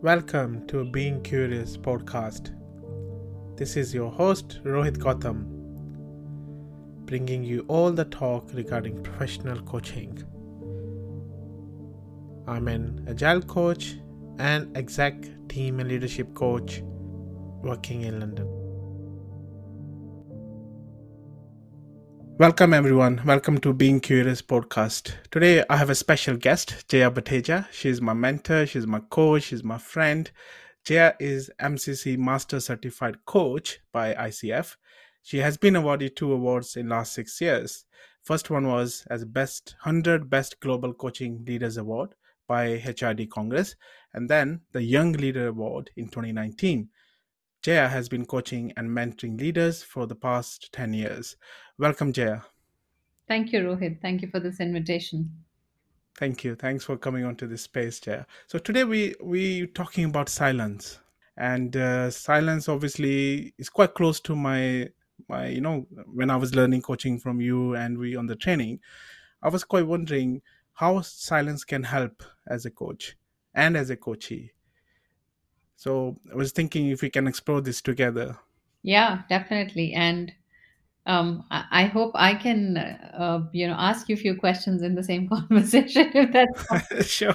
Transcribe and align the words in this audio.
Welcome 0.00 0.66
to 0.68 0.84
Being 0.84 1.22
Curious 1.22 1.76
podcast. 1.76 2.54
This 3.56 3.76
is 3.76 3.92
your 3.92 4.10
host, 4.10 4.60
Rohit 4.64 4.98
Gautam, 4.98 5.44
bringing 7.06 7.42
you 7.42 7.64
all 7.68 7.90
the 7.90 8.04
talk 8.04 8.48
regarding 8.54 9.02
professional 9.02 9.60
coaching. 9.62 10.22
I'm 12.46 12.68
an 12.68 13.06
agile 13.08 13.42
coach 13.42 13.96
and 14.38 14.76
exec 14.76 15.16
team 15.48 15.80
and 15.80 15.88
leadership 15.88 16.32
coach 16.34 16.82
working 17.62 18.02
in 18.02 18.20
London. 18.20 18.57
Welcome, 22.38 22.72
everyone. 22.72 23.20
Welcome 23.26 23.58
to 23.62 23.72
Being 23.72 23.98
Curious 23.98 24.42
podcast. 24.42 25.12
Today, 25.32 25.64
I 25.68 25.76
have 25.76 25.90
a 25.90 25.94
special 25.96 26.36
guest, 26.36 26.86
Jaya 26.88 27.10
Bateja. 27.10 27.66
She's 27.72 28.00
my 28.00 28.12
mentor, 28.14 28.64
she's 28.64 28.86
my 28.86 29.00
coach, 29.10 29.42
she's 29.42 29.64
my 29.64 29.76
friend. 29.76 30.30
Jaya 30.84 31.14
is 31.18 31.50
MCC 31.60 32.16
Master 32.16 32.60
Certified 32.60 33.16
Coach 33.26 33.80
by 33.90 34.14
ICF. 34.14 34.76
She 35.24 35.38
has 35.38 35.56
been 35.56 35.74
awarded 35.74 36.14
two 36.14 36.32
awards 36.32 36.76
in 36.76 36.88
last 36.88 37.12
six 37.12 37.40
years. 37.40 37.86
First 38.22 38.50
one 38.50 38.68
was 38.68 39.04
as 39.10 39.24
Best 39.24 39.74
100 39.82 40.30
Best 40.30 40.60
Global 40.60 40.94
Coaching 40.94 41.44
Leaders 41.44 41.76
Award 41.76 42.14
by 42.46 42.78
HRD 42.78 43.30
Congress, 43.30 43.74
and 44.14 44.30
then 44.30 44.60
the 44.70 44.82
Young 44.84 45.10
Leader 45.14 45.48
Award 45.48 45.90
in 45.96 46.04
2019. 46.04 46.88
Jaya 47.62 47.88
has 47.88 48.08
been 48.08 48.24
coaching 48.24 48.72
and 48.76 48.88
mentoring 48.88 49.38
leaders 49.40 49.82
for 49.82 50.06
the 50.06 50.14
past 50.14 50.72
10 50.72 50.94
years. 50.94 51.36
Welcome, 51.76 52.12
Jaya. 52.12 52.42
Thank 53.26 53.52
you, 53.52 53.60
Rohit. 53.60 54.00
Thank 54.00 54.22
you 54.22 54.28
for 54.28 54.40
this 54.40 54.60
invitation. 54.60 55.30
Thank 56.16 56.44
you. 56.44 56.54
Thanks 56.54 56.84
for 56.84 56.96
coming 56.96 57.24
onto 57.24 57.46
this 57.46 57.62
space, 57.62 58.00
Jaya. 58.00 58.26
So 58.46 58.58
today 58.58 58.84
we 58.84 59.14
we 59.22 59.66
talking 59.68 60.04
about 60.04 60.28
silence, 60.28 60.98
and 61.36 61.76
uh, 61.76 62.10
silence 62.10 62.68
obviously 62.68 63.54
is 63.58 63.68
quite 63.68 63.94
close 63.94 64.18
to 64.20 64.34
my 64.34 64.88
my 65.28 65.46
you 65.48 65.60
know 65.60 65.86
when 66.12 66.30
I 66.30 66.36
was 66.36 66.54
learning 66.54 66.82
coaching 66.82 67.18
from 67.18 67.40
you 67.40 67.76
and 67.76 67.98
we 67.98 68.16
on 68.16 68.26
the 68.26 68.34
training, 68.34 68.80
I 69.42 69.48
was 69.48 69.62
quite 69.62 69.86
wondering 69.86 70.42
how 70.72 71.02
silence 71.02 71.64
can 71.64 71.84
help 71.84 72.22
as 72.48 72.64
a 72.66 72.70
coach 72.70 73.16
and 73.54 73.76
as 73.76 73.90
a 73.90 73.96
coachee. 73.96 74.52
So 75.78 76.18
I 76.30 76.36
was 76.36 76.52
thinking 76.52 76.88
if 76.90 77.00
we 77.02 77.08
can 77.10 77.26
explore 77.26 77.62
this 77.62 77.80
together. 77.80 78.38
Yeah, 78.82 79.22
definitely. 79.28 79.92
And 79.92 80.32
um, 81.06 81.44
I, 81.50 81.66
I 81.70 81.84
hope 81.86 82.12
I 82.14 82.34
can, 82.34 82.76
uh, 82.78 83.46
you 83.52 83.66
know, 83.68 83.76
ask 83.78 84.08
you 84.08 84.14
a 84.14 84.18
few 84.18 84.36
questions 84.36 84.82
in 84.82 84.94
the 84.94 85.04
same 85.04 85.28
conversation 85.30 86.10
if 86.14 86.32
that's 86.32 86.66
sure. 87.06 87.34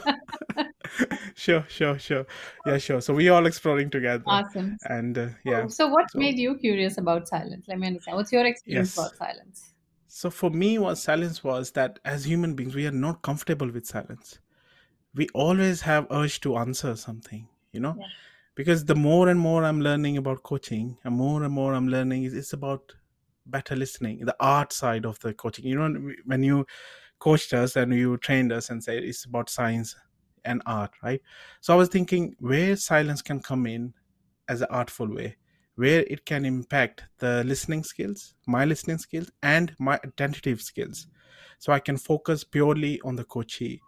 sure, 1.36 1.66
sure, 1.70 2.00
sure. 2.00 2.26
Yeah, 2.66 2.78
sure. 2.78 3.02
So 3.02 3.14
we 3.14 3.30
are 3.30 3.36
all 3.36 3.46
exploring 3.46 3.90
together. 3.90 4.24
awesome. 4.26 4.78
And 4.90 5.18
uh, 5.18 5.30
yeah. 5.44 5.68
So, 5.68 5.88
what 5.88 6.08
So 6.10 6.20
made 6.20 6.38
you 6.38 6.58
curious 6.58 6.98
about 6.98 7.28
silence? 7.28 7.66
Let 7.68 7.80
me 7.80 7.88
understand. 7.88 8.18
What's 8.18 8.32
your 8.32 8.46
experience 8.46 8.90
yes. 8.90 8.94
about 8.94 9.18
silence? 9.18 9.74
So 10.08 10.30
for 10.30 10.50
me, 10.50 10.78
what 10.78 10.96
silence 10.98 11.44
was 11.44 11.72
that 11.72 12.00
as 12.06 12.26
human 12.26 12.56
beings, 12.56 12.76
we 12.76 12.86
are 12.88 12.92
not 12.92 13.22
comfortable 13.22 13.70
with 13.72 13.86
silence. 13.86 14.40
We 15.16 15.30
always 15.34 15.82
have 15.82 16.08
urge 16.12 16.42
to 16.42 16.58
answer 16.58 16.96
something, 16.96 17.50
you 17.72 17.80
know, 17.82 18.00
Yeah. 18.00 18.08
Because 18.56 18.86
the 18.86 18.96
more 18.96 19.30
and 19.30 19.40
more 19.40 19.64
I'm 19.64 19.82
learning 19.82 20.18
about 20.18 20.44
coaching, 20.44 20.98
and 21.04 21.16
more 21.16 21.44
and 21.44 21.54
more 21.54 21.74
I'm 21.74 21.88
learning 21.88 22.24
is 22.24 22.34
it's 22.34 22.54
about 22.54 22.94
better 23.46 23.76
listening, 23.76 24.26
the 24.26 24.36
art 24.40 24.72
side 24.74 25.06
of 25.06 25.20
the 25.20 25.34
coaching. 25.34 25.66
You 25.66 25.76
know, 25.76 26.12
when 26.26 26.44
you 26.44 26.66
coached 27.20 27.54
us 27.54 27.76
and 27.76 27.94
you 27.94 28.18
trained 28.18 28.52
us 28.52 28.70
and 28.70 28.84
said 28.84 29.04
it's 29.04 29.26
about 29.26 29.50
science 29.50 29.96
and 30.46 30.62
art, 30.66 30.92
right? 31.04 31.22
So 31.62 31.74
I 31.74 31.78
was 31.78 31.90
thinking 31.90 32.36
where 32.40 32.76
silence 32.76 33.22
can 33.22 33.40
come 33.42 33.66
in 33.66 33.94
as 34.50 34.62
an 34.62 34.68
artful 34.70 35.14
way, 35.14 35.38
where 35.76 36.02
it 36.08 36.26
can 36.26 36.46
impact 36.46 37.04
the 37.20 37.44
listening 37.46 37.84
skills, 37.84 38.36
my 38.48 38.66
listening 38.66 38.98
skills, 38.98 39.32
and 39.42 39.76
my 39.80 40.00
attentive 40.04 40.62
skills. 40.62 41.08
So 41.60 41.74
I 41.74 41.80
can 41.80 41.98
focus 41.98 42.44
purely 42.44 43.00
on 43.02 43.16
the 43.16 43.24
coachee 43.24 43.82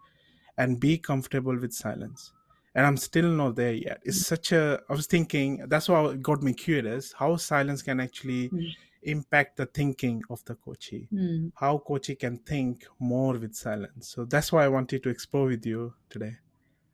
and 0.58 0.80
be 0.80 0.98
comfortable 0.98 1.58
with 1.60 1.74
silence. 1.74 2.34
And 2.76 2.86
I'm 2.86 2.98
still 2.98 3.30
not 3.30 3.56
there 3.56 3.74
yet. 3.74 4.02
It's 4.04 4.26
such 4.28 4.52
a, 4.52 4.82
I 4.90 4.94
was 4.94 5.08
thinking, 5.08 5.64
that's 5.68 5.88
what 5.90 6.22
got 6.22 6.44
me 6.44 6.54
curious 6.54 7.14
how 7.14 7.38
silence 7.38 7.82
can 7.82 8.00
actually 8.00 8.50
Mm. 8.50 8.76
impact 9.04 9.58
the 9.58 9.66
thinking 9.66 10.22
of 10.30 10.44
the 10.46 10.56
coachee, 10.56 11.08
Hmm. 11.10 11.48
how 11.56 11.78
coachee 11.78 12.16
can 12.16 12.38
think 12.40 12.86
more 13.00 13.34
with 13.38 13.56
silence. 13.56 14.10
So 14.10 14.26
that's 14.26 14.52
why 14.52 14.66
I 14.66 14.68
wanted 14.68 15.04
to 15.04 15.10
explore 15.10 15.46
with 15.48 15.66
you 15.66 15.94
today. 16.10 16.36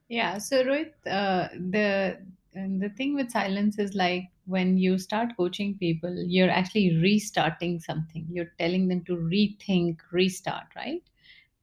Yeah. 0.09 0.38
So, 0.38 0.64
Rohit, 0.64 0.94
uh, 1.08 1.47
the 1.72 2.20
the 2.53 2.90
thing 2.97 3.16
with 3.16 3.31
silence 3.31 3.80
is 3.80 3.96
like 3.96 4.25
when 4.46 4.78
you 4.78 4.97
start 4.97 5.38
coaching 5.38 5.78
people, 5.78 6.14
you're 6.28 6.50
actually 6.50 6.97
restarting 6.97 7.80
something. 7.80 8.28
You're 8.30 8.52
telling 8.59 8.90
them 8.90 9.03
to 9.06 9.16
rethink, 9.16 10.00
restart, 10.12 10.68
right? 10.75 11.02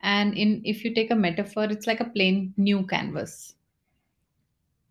And 0.00 0.34
in 0.34 0.62
if 0.64 0.84
you 0.84 0.94
take 0.94 1.10
a 1.10 1.14
metaphor, 1.14 1.64
it's 1.64 1.86
like 1.86 2.00
a 2.00 2.06
plain 2.16 2.54
new 2.56 2.86
canvas. 2.86 3.54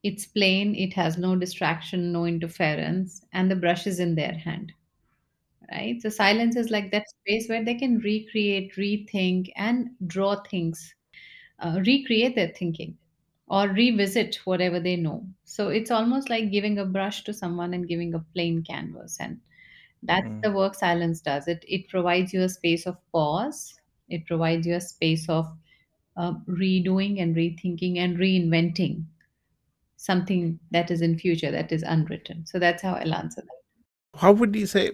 It's 0.03 0.25
plain, 0.25 0.75
it 0.75 0.93
has 0.93 1.17
no 1.17 1.35
distraction, 1.35 2.11
no 2.11 2.25
interference, 2.25 3.25
and 3.33 3.51
the 3.51 3.55
brush 3.55 3.87
is 3.87 3.99
in 3.99 4.15
their 4.15 4.33
hand, 4.33 4.73
right? 5.71 6.01
So 6.01 6.09
silence 6.09 6.55
is 6.55 6.69
like 6.69 6.91
that 6.91 7.07
space 7.09 7.49
where 7.49 7.63
they 7.63 7.75
can 7.75 7.99
recreate, 7.99 8.73
rethink, 8.75 9.49
and 9.55 9.89
draw 10.05 10.41
things, 10.43 10.95
uh, 11.59 11.81
recreate 11.85 12.35
their 12.35 12.49
thinking 12.49 12.97
or 13.47 13.67
revisit 13.69 14.35
whatever 14.45 14.79
they 14.79 14.95
know. 14.97 15.27
So 15.45 15.69
it's 15.69 15.91
almost 15.91 16.29
like 16.29 16.51
giving 16.51 16.79
a 16.79 16.85
brush 16.85 17.23
to 17.25 17.33
someone 17.33 17.73
and 17.73 17.87
giving 17.87 18.13
a 18.13 18.19
plain 18.19 18.63
canvas. 18.63 19.17
And 19.19 19.41
that's 20.03 20.27
Mm, 20.27 20.43
the 20.43 20.53
work 20.53 20.75
silence 20.75 21.21
does. 21.21 21.47
It 21.47 21.65
it 21.67 21.87
provides 21.89 22.33
you 22.33 22.41
a 22.43 22.49
space 22.49 22.85
of 22.87 22.97
pause. 23.11 23.79
It 24.09 24.25
provides 24.25 24.67
you 24.67 24.75
a 24.75 24.81
space 24.81 25.29
of 25.29 25.47
uh, 26.17 26.33
redoing 26.47 27.21
and 27.21 27.35
rethinking 27.35 27.97
and 27.97 28.17
reinventing 28.17 29.05
something 30.07 30.59
that 30.71 30.89
is 30.89 31.01
in 31.07 31.19
future 31.19 31.51
that 31.51 31.71
is 31.71 31.83
unwritten. 31.83 32.45
So 32.51 32.59
that's 32.63 32.81
how 32.81 32.93
I'll 32.95 33.13
answer 33.13 33.41
that. 33.41 34.19
How 34.21 34.31
would 34.31 34.55
you 34.55 34.65
say? 34.65 34.85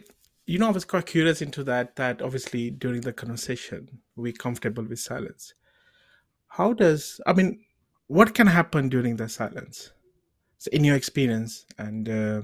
You 0.46 0.60
know, 0.60 0.68
I 0.68 0.72
was 0.72 0.86
quite 0.94 1.06
curious 1.06 1.42
into 1.42 1.64
that. 1.72 1.96
That 1.96 2.22
obviously 2.22 2.64
during 2.72 3.02
the 3.02 3.14
conversation, 3.14 4.00
we're 4.24 4.34
comfortable 4.46 4.84
with 4.84 5.00
silence. 5.00 5.54
How 6.58 6.74
does, 6.74 7.22
I 7.26 7.34
mean, 7.34 7.52
what 8.08 8.34
can 8.34 8.48
happen 8.48 8.90
during 8.90 9.16
the 9.16 9.30
silence? 9.30 9.92
So 10.58 10.70
in 10.72 10.84
your 10.84 10.96
experience, 10.96 11.66
and 11.78 12.10
uh, 12.10 12.42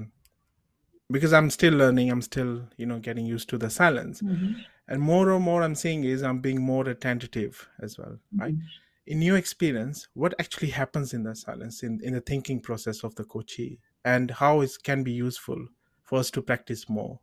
because 1.16 1.32
I'm 1.32 1.50
still 1.50 1.74
learning, 1.74 2.10
I'm 2.10 2.22
still, 2.22 2.52
you 2.76 2.86
know, 2.86 2.98
getting 2.98 3.26
used 3.26 3.48
to 3.50 3.58
the 3.58 3.70
silence. 3.70 4.22
Mhm. 4.22 4.54
And 4.88 5.00
more 5.02 5.30
and 5.30 5.44
more 5.44 5.62
I'm 5.62 5.74
seeing 5.74 6.04
is 6.04 6.22
I'm 6.22 6.40
being 6.40 6.60
more 6.72 6.88
attentive 6.88 7.68
as 7.80 7.98
well, 7.98 8.18
right? 8.42 8.54
Mhm. 8.54 8.62
In 9.10 9.20
your 9.20 9.36
experience, 9.36 10.08
what 10.14 10.34
actually 10.40 10.70
happens 10.70 11.12
in 11.12 11.24
the 11.24 11.36
silence, 11.36 11.82
in, 11.82 12.00
in 12.02 12.14
the 12.14 12.22
thinking 12.22 12.62
process 12.62 13.04
of 13.04 13.14
the 13.16 13.24
coachee, 13.24 13.78
and 14.02 14.30
how 14.30 14.62
it 14.62 14.70
can 14.82 15.02
be 15.02 15.12
useful 15.12 15.68
for 16.02 16.18
us 16.18 16.30
to 16.30 16.40
practice 16.42 16.88
more? 16.88 17.20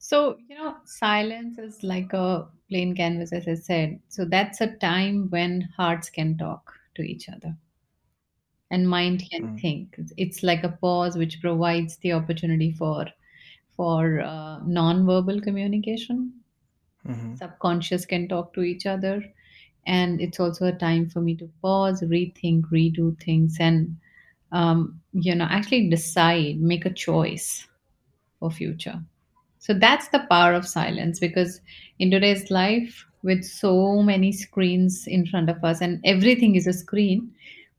So, 0.00 0.38
you 0.48 0.56
know, 0.56 0.78
silence 0.84 1.56
is 1.56 1.84
like 1.84 2.12
a 2.12 2.50
plain 2.68 2.96
canvas, 2.96 3.32
as 3.32 3.46
I 3.46 3.54
said. 3.54 4.00
So 4.08 4.24
that's 4.24 4.60
a 4.60 4.74
time 4.76 5.30
when 5.30 5.60
hearts 5.76 6.10
can 6.10 6.36
talk 6.36 6.74
to 6.96 7.02
each 7.02 7.28
other 7.28 7.56
and 8.70 8.88
mind 8.88 9.22
can 9.30 9.42
Mm, 9.42 9.60
think. 9.60 9.98
It's 10.16 10.42
like 10.42 10.64
a 10.64 10.70
pause 10.70 11.16
which 11.16 11.40
provides 11.40 11.96
the 11.98 12.12
opportunity 12.12 12.72
for 12.72 13.06
for 13.70 14.20
uh, 14.20 14.60
non-verbal 14.64 15.40
communication. 15.40 16.42
mhm, 17.04 17.40
Subconscious 17.40 18.06
can 18.06 18.28
talk 18.28 18.54
to 18.54 18.62
each 18.62 18.86
other, 18.86 19.24
and 19.88 20.20
it's 20.20 20.38
also 20.38 20.66
a 20.66 20.72
time 20.72 21.08
for 21.08 21.20
me 21.20 21.34
to 21.36 21.50
pause, 21.62 22.02
rethink, 22.02 22.62
redo 22.70 23.18
things, 23.22 23.56
and 23.58 23.96
um, 24.52 25.00
you 25.12 25.34
know, 25.34 25.46
actually 25.50 25.88
decide, 25.88 26.60
make 26.60 26.84
a 26.86 26.92
choice 26.92 27.66
for 28.38 28.50
future. 28.50 29.00
So 29.58 29.74
that's 29.74 30.08
the 30.08 30.26
power 30.30 30.54
of 30.54 30.68
silence 30.68 31.18
because 31.18 31.60
in 31.98 32.10
today's 32.10 32.50
life, 32.50 33.04
with 33.22 33.44
so 33.44 34.00
many 34.02 34.30
screens 34.30 35.06
in 35.08 35.26
front 35.26 35.50
of 35.50 35.64
us 35.64 35.80
and 35.80 36.00
everything 36.04 36.54
is 36.54 36.66
a 36.68 36.72
screen, 36.72 37.32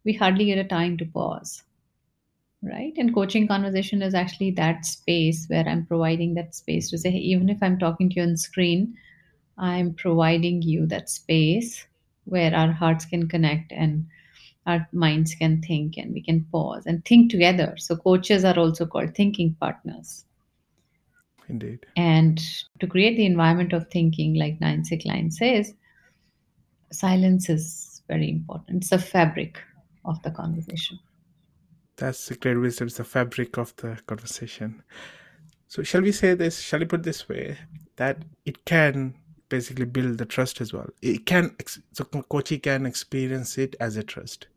we 0.04 0.14
hardly 0.14 0.46
get 0.46 0.58
a 0.58 0.66
time 0.66 0.98
to 0.98 1.06
pause, 1.06 1.64
right? 2.62 2.94
And 2.98 3.14
coaching 3.14 3.48
conversation 3.48 4.02
is 4.02 4.14
actually 4.14 4.52
that 4.52 4.86
space 4.86 5.46
where 5.48 5.68
I'm 5.68 5.86
providing 5.86 6.34
that 6.34 6.56
space 6.56 6.90
to 6.90 6.98
say, 6.98 7.12
hey, 7.12 7.20
even 7.20 7.50
if 7.50 7.60
I'm 7.62 7.80
talking 7.80 8.10
to 8.10 8.16
you 8.18 8.24
on 8.24 8.36
screen, 8.36 8.96
I'm 9.58 9.94
providing 9.94 10.62
you 10.62 10.86
that 10.88 11.10
space 11.10 11.86
where 12.30 12.56
our 12.56 12.72
hearts 12.72 13.06
can 13.06 13.28
connect 13.28 13.72
and 13.72 14.08
our 14.66 14.88
minds 14.92 15.34
can 15.36 15.62
think 15.62 15.98
and 15.98 16.14
we 16.14 16.22
can 16.22 16.46
pause 16.52 16.86
and 16.86 17.04
think 17.06 17.32
together. 17.32 17.76
So 17.78 17.96
coaches 17.96 18.46
are 18.46 18.58
also 18.58 18.86
called 18.86 19.16
thinking 19.16 19.56
partners. 19.60 20.26
indeed. 21.48 21.86
And 21.96 22.40
to 22.80 22.88
create 22.88 23.18
the 23.18 23.26
environment 23.26 23.74
of 23.74 23.88
thinking, 23.90 24.36
like 24.36 24.62
Nancy 24.62 24.98
Kline 24.98 25.32
says, 25.32 25.74
silence 26.92 27.50
is 27.50 28.02
very 28.08 28.30
important. 28.30 28.84
It's 28.84 28.90
the 28.90 29.00
fabric 29.00 29.60
of 30.06 30.22
the 30.24 30.32
conversation. 30.32 31.00
That's 31.98 32.32
a 32.32 32.36
great 32.36 32.58
wisdom. 32.58 32.88
It's 32.88 32.98
the 32.98 33.04
fabric 33.04 33.58
of 33.58 33.76
the 33.78 34.00
conversation. 34.08 34.84
So, 35.68 35.84
shall 35.84 36.02
we 36.02 36.12
say 36.12 36.34
this? 36.34 36.62
Shall 36.62 36.80
we 36.80 36.86
put 36.86 37.04
this 37.04 37.28
way 37.28 37.58
that 37.98 38.24
it 38.46 38.66
can 38.66 39.16
basically 39.50 39.86
build 39.86 40.18
the 40.18 40.26
trust 40.26 40.62
as 40.62 40.74
well? 40.74 40.88
It 41.02 41.26
can, 41.26 41.56
so 41.94 42.04
coachee 42.06 42.60
can 42.60 42.86
experience 42.86 43.58
it 43.58 43.76
as 43.80 43.98
a 43.98 44.04
trust. 44.04 44.48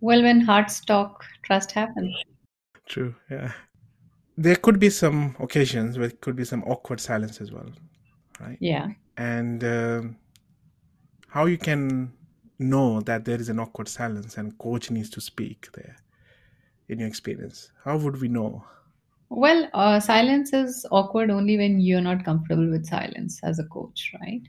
Well, 0.00 0.22
when 0.22 0.40
hearts 0.40 0.80
talk, 0.80 1.24
trust 1.42 1.72
happens. 1.72 2.14
True. 2.86 3.14
Yeah. 3.30 3.52
There 4.36 4.56
could 4.56 4.78
be 4.78 4.90
some 4.90 5.36
occasions 5.38 5.96
where 5.96 6.08
it 6.08 6.20
could 6.20 6.36
be 6.36 6.44
some 6.44 6.62
awkward 6.64 7.00
silence 7.00 7.40
as 7.40 7.52
well, 7.52 7.70
right? 8.40 8.58
Yeah. 8.60 8.88
And 9.16 9.62
um, 9.64 10.16
how 11.28 11.46
you 11.46 11.56
can 11.56 12.12
know 12.58 13.00
that 13.00 13.24
there 13.24 13.40
is 13.40 13.48
an 13.48 13.58
awkward 13.58 13.88
silence 13.88 14.36
and 14.36 14.56
coach 14.58 14.90
needs 14.90 15.10
to 15.10 15.20
speak 15.20 15.68
there 15.72 15.96
in 16.88 16.98
your 16.98 17.08
experience 17.08 17.72
how 17.84 17.96
would 17.96 18.20
we 18.20 18.28
know 18.28 18.64
Well, 19.34 19.68
uh, 19.74 20.00
silence 20.00 20.52
is 20.52 20.86
awkward 20.92 21.30
only 21.30 21.56
when 21.58 21.80
you're 21.80 22.00
not 22.00 22.24
comfortable 22.24 22.70
with 22.70 22.86
silence 22.86 23.40
as 23.42 23.58
a 23.58 23.64
coach, 23.64 24.12
right? 24.20 24.42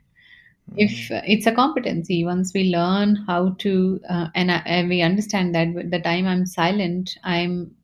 If 0.76 1.12
uh, 1.12 1.22
it's 1.26 1.48
a 1.48 1.52
competency, 1.54 2.26
once 2.26 2.54
we 2.54 2.66
learn 2.72 3.16
how 3.28 3.52
to, 3.60 4.00
uh, 4.10 4.28
and, 4.36 4.52
I, 4.52 4.58
and 4.66 4.90
we 4.90 5.02
understand 5.02 5.56
that 5.56 5.74
with 5.74 5.92
the 5.92 6.00
time 6.00 6.28
I'm 6.28 6.46
silent, 6.46 7.18
I'm 7.24 7.76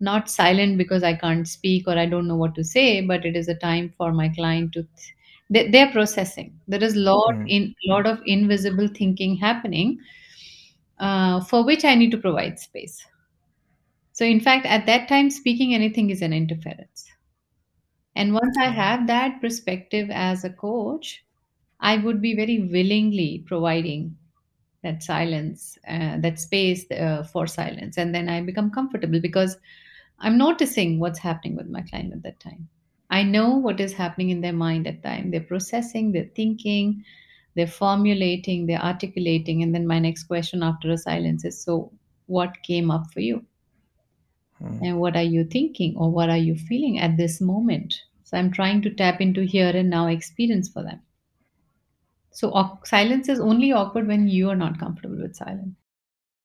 not 0.00 0.30
silent 0.30 0.78
because 0.78 1.02
I 1.02 1.14
can't 1.14 1.48
speak 1.48 1.86
or 1.88 1.98
I 1.98 2.06
don't 2.06 2.28
know 2.28 2.36
what 2.36 2.54
to 2.56 2.64
say, 2.64 3.00
but 3.02 3.24
it 3.26 3.36
is 3.36 3.48
a 3.48 3.54
time 3.54 3.94
for 3.96 4.12
my 4.12 4.28
client 4.30 4.72
to. 4.74 4.82
Th- 4.82 5.14
they, 5.50 5.70
they're 5.70 5.92
processing. 5.92 6.60
There 6.68 6.82
is 6.84 6.96
lot 6.96 7.34
Mm. 7.34 7.50
in 7.50 7.74
lot 7.86 8.06
of 8.06 8.20
invisible 8.26 8.88
thinking 8.88 9.36
happening, 9.36 9.98
uh, 10.98 11.40
for 11.44 11.64
which 11.64 11.84
I 11.84 11.94
need 11.94 12.10
to 12.12 12.18
provide 12.18 12.58
space. 12.58 13.04
So, 14.18 14.24
in 14.24 14.40
fact, 14.40 14.66
at 14.66 14.84
that 14.86 15.06
time, 15.06 15.30
speaking 15.30 15.74
anything 15.74 16.10
is 16.10 16.22
an 16.22 16.32
interference. 16.32 17.06
And 18.16 18.34
once 18.34 18.56
I 18.58 18.64
have 18.64 19.06
that 19.06 19.40
perspective 19.40 20.10
as 20.10 20.42
a 20.42 20.50
coach, 20.50 21.24
I 21.78 21.98
would 21.98 22.20
be 22.20 22.34
very 22.34 22.58
willingly 22.64 23.44
providing 23.46 24.16
that 24.82 25.04
silence, 25.04 25.78
uh, 25.86 26.18
that 26.18 26.40
space 26.40 26.84
uh, 26.90 27.22
for 27.22 27.46
silence. 27.46 27.96
And 27.96 28.12
then 28.12 28.28
I 28.28 28.40
become 28.40 28.72
comfortable 28.72 29.20
because 29.20 29.56
I'm 30.18 30.36
noticing 30.36 30.98
what's 30.98 31.20
happening 31.20 31.54
with 31.54 31.68
my 31.68 31.82
client 31.82 32.12
at 32.12 32.24
that 32.24 32.40
time. 32.40 32.68
I 33.10 33.22
know 33.22 33.54
what 33.54 33.78
is 33.78 33.92
happening 33.92 34.30
in 34.30 34.40
their 34.40 34.52
mind 34.52 34.88
at 34.88 35.00
that 35.04 35.08
time. 35.08 35.30
They're 35.30 35.42
processing, 35.42 36.10
they're 36.10 36.32
thinking, 36.34 37.04
they're 37.54 37.68
formulating, 37.68 38.66
they're 38.66 38.82
articulating. 38.82 39.62
And 39.62 39.72
then 39.72 39.86
my 39.86 40.00
next 40.00 40.24
question 40.24 40.64
after 40.64 40.90
a 40.90 40.98
silence 40.98 41.44
is 41.44 41.62
so, 41.62 41.92
what 42.26 42.64
came 42.64 42.90
up 42.90 43.12
for 43.12 43.20
you? 43.20 43.46
Mm. 44.62 44.82
and 44.82 44.98
what 44.98 45.16
are 45.16 45.22
you 45.22 45.44
thinking 45.44 45.96
or 45.96 46.10
what 46.10 46.30
are 46.30 46.36
you 46.36 46.56
feeling 46.56 46.98
at 46.98 47.16
this 47.16 47.40
moment? 47.40 47.94
So 48.24 48.36
i'm 48.36 48.50
trying 48.50 48.82
to 48.82 48.90
tap 48.90 49.20
into 49.20 49.42
here 49.42 49.70
and 49.74 49.88
now 49.88 50.06
experience 50.06 50.68
for 50.68 50.82
them. 50.82 51.00
So 52.30 52.78
silence 52.84 53.28
is 53.28 53.40
only 53.40 53.72
awkward 53.72 54.06
when 54.06 54.28
you 54.28 54.50
are 54.50 54.56
not 54.56 54.78
comfortable 54.78 55.16
with 55.16 55.34
silence. 55.34 55.74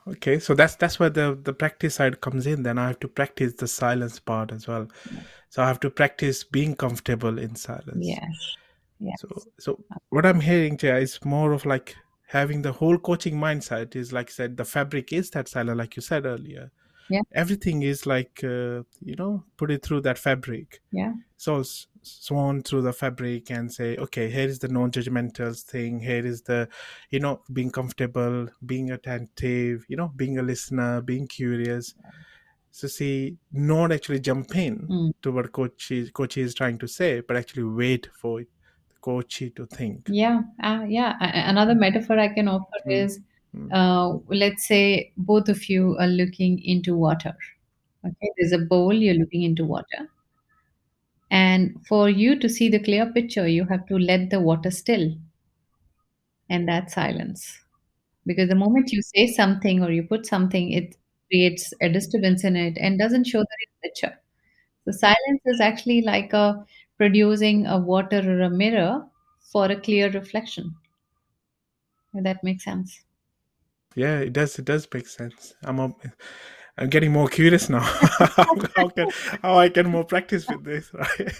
Okay 0.07 0.39
so 0.39 0.53
that's 0.53 0.75
that's 0.75 0.99
where 0.99 1.09
the 1.09 1.39
the 1.43 1.53
practice 1.53 1.95
side 1.95 2.21
comes 2.21 2.47
in. 2.47 2.63
Then 2.63 2.77
i 2.77 2.87
have 2.87 2.99
to 2.99 3.07
practice 3.07 3.53
the 3.53 3.67
silence 3.67 4.19
part 4.19 4.51
as 4.51 4.67
well. 4.67 4.87
So 5.49 5.63
i 5.63 5.67
have 5.67 5.79
to 5.81 5.89
practice 5.89 6.43
being 6.43 6.75
comfortable 6.75 7.37
in 7.37 7.55
silence. 7.55 8.07
Yes. 8.07 8.55
Yes. 8.99 9.21
So 9.21 9.27
so 9.59 9.83
what 10.09 10.25
i'm 10.25 10.39
hearing 10.39 10.77
Jaya, 10.77 10.99
is 10.99 11.19
more 11.25 11.51
of 11.53 11.65
like 11.65 11.95
having 12.27 12.61
the 12.61 12.71
whole 12.71 12.97
coaching 12.97 13.35
mindset 13.35 13.95
is 13.95 14.11
like 14.13 14.29
I 14.29 14.31
said 14.31 14.57
the 14.57 14.65
fabric 14.65 15.13
is 15.13 15.29
that 15.31 15.47
silent 15.47 15.77
like 15.77 15.95
you 15.95 16.01
said 16.01 16.25
earlier 16.25 16.71
Yeah. 17.09 17.21
everything 17.33 17.81
is 17.83 18.05
like 18.05 18.43
uh, 18.43 18.83
you 19.01 19.15
know 19.17 19.43
put 19.57 19.71
it 19.71 19.83
through 19.83 20.01
that 20.01 20.17
fabric 20.17 20.81
yeah 20.91 21.13
so 21.37 21.63
swan 22.01 22.61
through 22.63 22.81
the 22.83 22.93
fabric 22.93 23.51
and 23.51 23.71
say 23.71 23.97
okay 23.97 24.29
here 24.29 24.47
is 24.47 24.59
the 24.59 24.67
non-judgmental 24.67 25.61
thing 25.63 25.99
here 25.99 26.25
is 26.25 26.41
the 26.43 26.67
you 27.09 27.19
know 27.19 27.41
being 27.51 27.71
comfortable 27.71 28.47
being 28.65 28.91
attentive 28.91 29.85
you 29.89 29.97
know 29.97 30.11
being 30.15 30.37
a 30.39 30.41
listener 30.41 31.01
being 31.01 31.27
curious 31.27 31.93
so 32.71 32.87
see 32.87 33.37
not 33.51 33.91
actually 33.91 34.19
jump 34.19 34.55
in 34.55 34.87
Mm. 34.89 35.13
to 35.21 35.31
what 35.31 35.51
coach 35.51 35.91
is, 35.91 36.09
coach 36.11 36.37
is 36.37 36.53
trying 36.55 36.77
to 36.79 36.87
say 36.87 37.19
but 37.21 37.37
actually 37.37 37.63
wait 37.63 38.09
for 38.21 38.39
the 38.39 38.47
coach 39.01 39.43
to 39.55 39.65
think 39.67 40.07
yeah 40.07 40.41
uh, 40.63 40.83
yeah 40.87 41.15
another 41.49 41.75
metaphor 41.75 42.17
i 42.19 42.29
can 42.29 42.47
offer 42.47 42.79
Mm. 42.87 42.91
is. 43.03 43.19
Uh, 43.71 44.17
let's 44.29 44.67
say 44.67 45.11
both 45.17 45.49
of 45.49 45.69
you 45.69 45.97
are 45.99 46.07
looking 46.07 46.61
into 46.63 46.95
water. 46.95 47.35
Okay 48.05 48.31
there's 48.37 48.51
a 48.53 48.59
bowl 48.59 48.93
you're 48.93 49.15
looking 49.15 49.43
into 49.43 49.65
water. 49.65 50.09
And 51.31 51.85
for 51.85 52.07
you 52.09 52.39
to 52.39 52.47
see 52.47 52.69
the 52.69 52.79
clear 52.79 53.05
picture 53.11 53.45
you 53.45 53.65
have 53.65 53.85
to 53.87 53.97
let 53.99 54.29
the 54.29 54.39
water 54.39 54.71
still. 54.71 55.17
And 56.49 56.69
that 56.69 56.89
silence. 56.89 57.59
Because 58.25 58.49
the 58.49 58.55
moment 58.55 58.91
you 58.93 59.01
say 59.01 59.27
something 59.27 59.83
or 59.83 59.91
you 59.91 60.03
put 60.03 60.25
something 60.25 60.71
it 60.71 60.95
creates 61.31 61.73
a 61.81 61.89
disturbance 61.89 62.43
in 62.45 62.55
it 62.57 62.77
and 62.79 62.99
doesn't 62.99 63.25
show 63.25 63.41
the 63.41 63.67
picture. 63.83 64.19
So 64.85 64.91
silence 64.91 65.41
is 65.45 65.61
actually 65.61 66.01
like 66.03 66.33
a 66.33 66.65
producing 66.97 67.65
a 67.67 67.79
water 67.79 68.19
or 68.19 68.41
a 68.41 68.49
mirror 68.51 69.07
for 69.41 69.65
a 69.67 69.79
clear 69.81 70.11
reflection. 70.11 70.75
If 72.13 72.23
that 72.23 72.45
makes 72.45 72.63
sense 72.63 73.03
yeah 73.95 74.19
it 74.19 74.33
does 74.33 74.57
it 74.59 74.65
does 74.65 74.87
make 74.93 75.07
sense. 75.07 75.53
I'm 75.63 75.79
a, 75.79 75.93
i'm 76.77 76.89
getting 76.89 77.11
more 77.11 77.27
curious 77.27 77.69
now. 77.69 77.79
How 77.81 78.89
can 78.95 79.09
how 79.41 79.57
i 79.57 79.69
can 79.69 79.87
more 79.89 80.03
practice 80.05 80.47
with 80.47 80.63
this 80.63 80.91
right? 80.93 81.35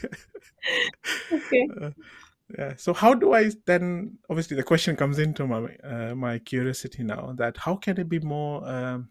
Okay. 1.31 1.67
Uh, 1.81 1.89
yeah 2.57 2.73
so 2.77 2.94
how 2.94 3.13
do 3.13 3.33
i 3.33 3.50
then 3.65 4.17
obviously 4.29 4.55
the 4.57 4.63
question 4.63 4.95
comes 4.95 5.17
into 5.17 5.47
my 5.47 5.75
uh, 5.83 6.13
my 6.15 6.38
curiosity 6.39 7.03
now 7.03 7.33
that 7.38 7.57
how 7.57 7.75
can 7.75 7.97
it 8.00 8.09
be 8.09 8.19
more 8.19 8.67
um, 8.67 9.09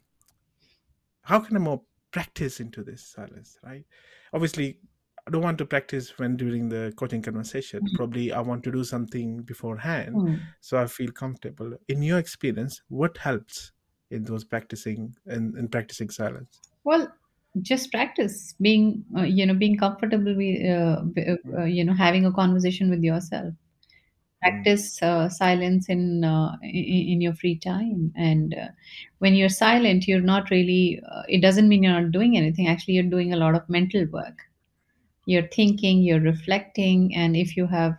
how 1.23 1.39
can 1.41 1.57
i 1.57 1.61
more 1.61 1.83
practice 2.13 2.61
into 2.61 2.85
this 2.85 3.03
silence 3.03 3.59
right? 3.65 3.85
Obviously 4.33 4.79
i 5.27 5.31
don't 5.31 5.43
want 5.43 5.59
to 5.59 5.65
practice 5.67 6.19
when 6.19 6.37
during 6.37 6.69
the 6.69 6.93
coaching 6.97 7.23
conversation. 7.23 7.81
Mhm. 7.83 7.95
probably 7.97 8.33
i 8.33 8.41
want 8.41 8.63
to 8.65 8.73
do 8.73 8.85
something 8.85 9.43
beforehand 9.43 10.17
Hmm. 10.21 10.35
so 10.61 10.79
i 10.79 10.87
feel 10.87 11.13
comfortable. 11.13 11.73
In 11.89 12.03
your 12.03 12.19
experience 12.19 12.83
what 12.89 13.19
helps 13.19 13.73
in 14.11 14.25
those 14.25 14.45
practicing 14.45 15.15
in, 15.27 15.55
in 15.59 15.69
practicing 15.69 16.11
silence? 16.11 16.61
Well 16.85 17.09
just 17.61 17.91
practice 17.93 18.55
being 18.61 19.05
uh, 19.17 19.23
you 19.23 19.47
know 19.47 19.55
being 19.55 19.77
comfortable 19.79 20.35
with 20.35 20.65
uh, 20.77 21.03
uh, 21.33 21.37
uh, 21.59 21.65
you 21.65 21.85
know 21.85 21.95
having 21.95 22.27
a 22.27 22.33
conversation 22.33 22.91
with 22.91 23.03
yourself. 23.03 23.55
Practice 24.43 25.01
uh, 25.03 25.29
silence 25.29 25.89
in, 25.89 26.25
uh, 26.25 26.57
in 26.63 27.21
your 27.21 27.33
free 27.35 27.57
time. 27.57 28.13
And 28.17 28.55
uh, 28.55 28.69
when 29.19 29.35
you're 29.35 29.49
silent 29.49 30.09
you're 30.09 30.21
not 30.21 30.51
really 30.51 31.01
uh, 31.11 31.23
it 31.29 31.41
doesn't 31.43 31.69
mean 31.69 31.83
you're 31.85 32.01
not 32.01 32.11
doing 32.13 32.37
anything. 32.37 32.67
Actually 32.69 32.95
you're 32.95 33.05
doing 33.17 33.33
a 33.33 33.37
lot 33.37 33.55
of 33.55 33.69
mental 33.69 34.07
work 34.07 34.39
you're 35.27 35.49
thinking 35.49 36.03
you're 36.03 36.21
reflecting 36.21 37.15
and 37.15 37.37
if 37.37 37.57
you 37.57 37.67
have 37.67 37.97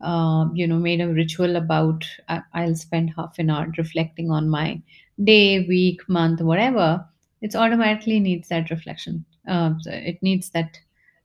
uh, 0.00 0.46
you 0.54 0.66
know 0.66 0.78
made 0.78 1.00
a 1.00 1.08
ritual 1.12 1.56
about 1.56 2.06
I- 2.28 2.42
i'll 2.54 2.74
spend 2.76 3.12
half 3.16 3.38
an 3.38 3.50
hour 3.50 3.72
reflecting 3.76 4.30
on 4.30 4.48
my 4.48 4.80
day 5.24 5.66
week 5.66 6.00
month 6.08 6.40
whatever 6.40 7.04
it's 7.42 7.56
automatically 7.56 8.20
needs 8.20 8.48
that 8.48 8.70
reflection 8.70 9.24
uh, 9.48 9.74
it 9.86 10.22
needs 10.22 10.50
that 10.50 10.78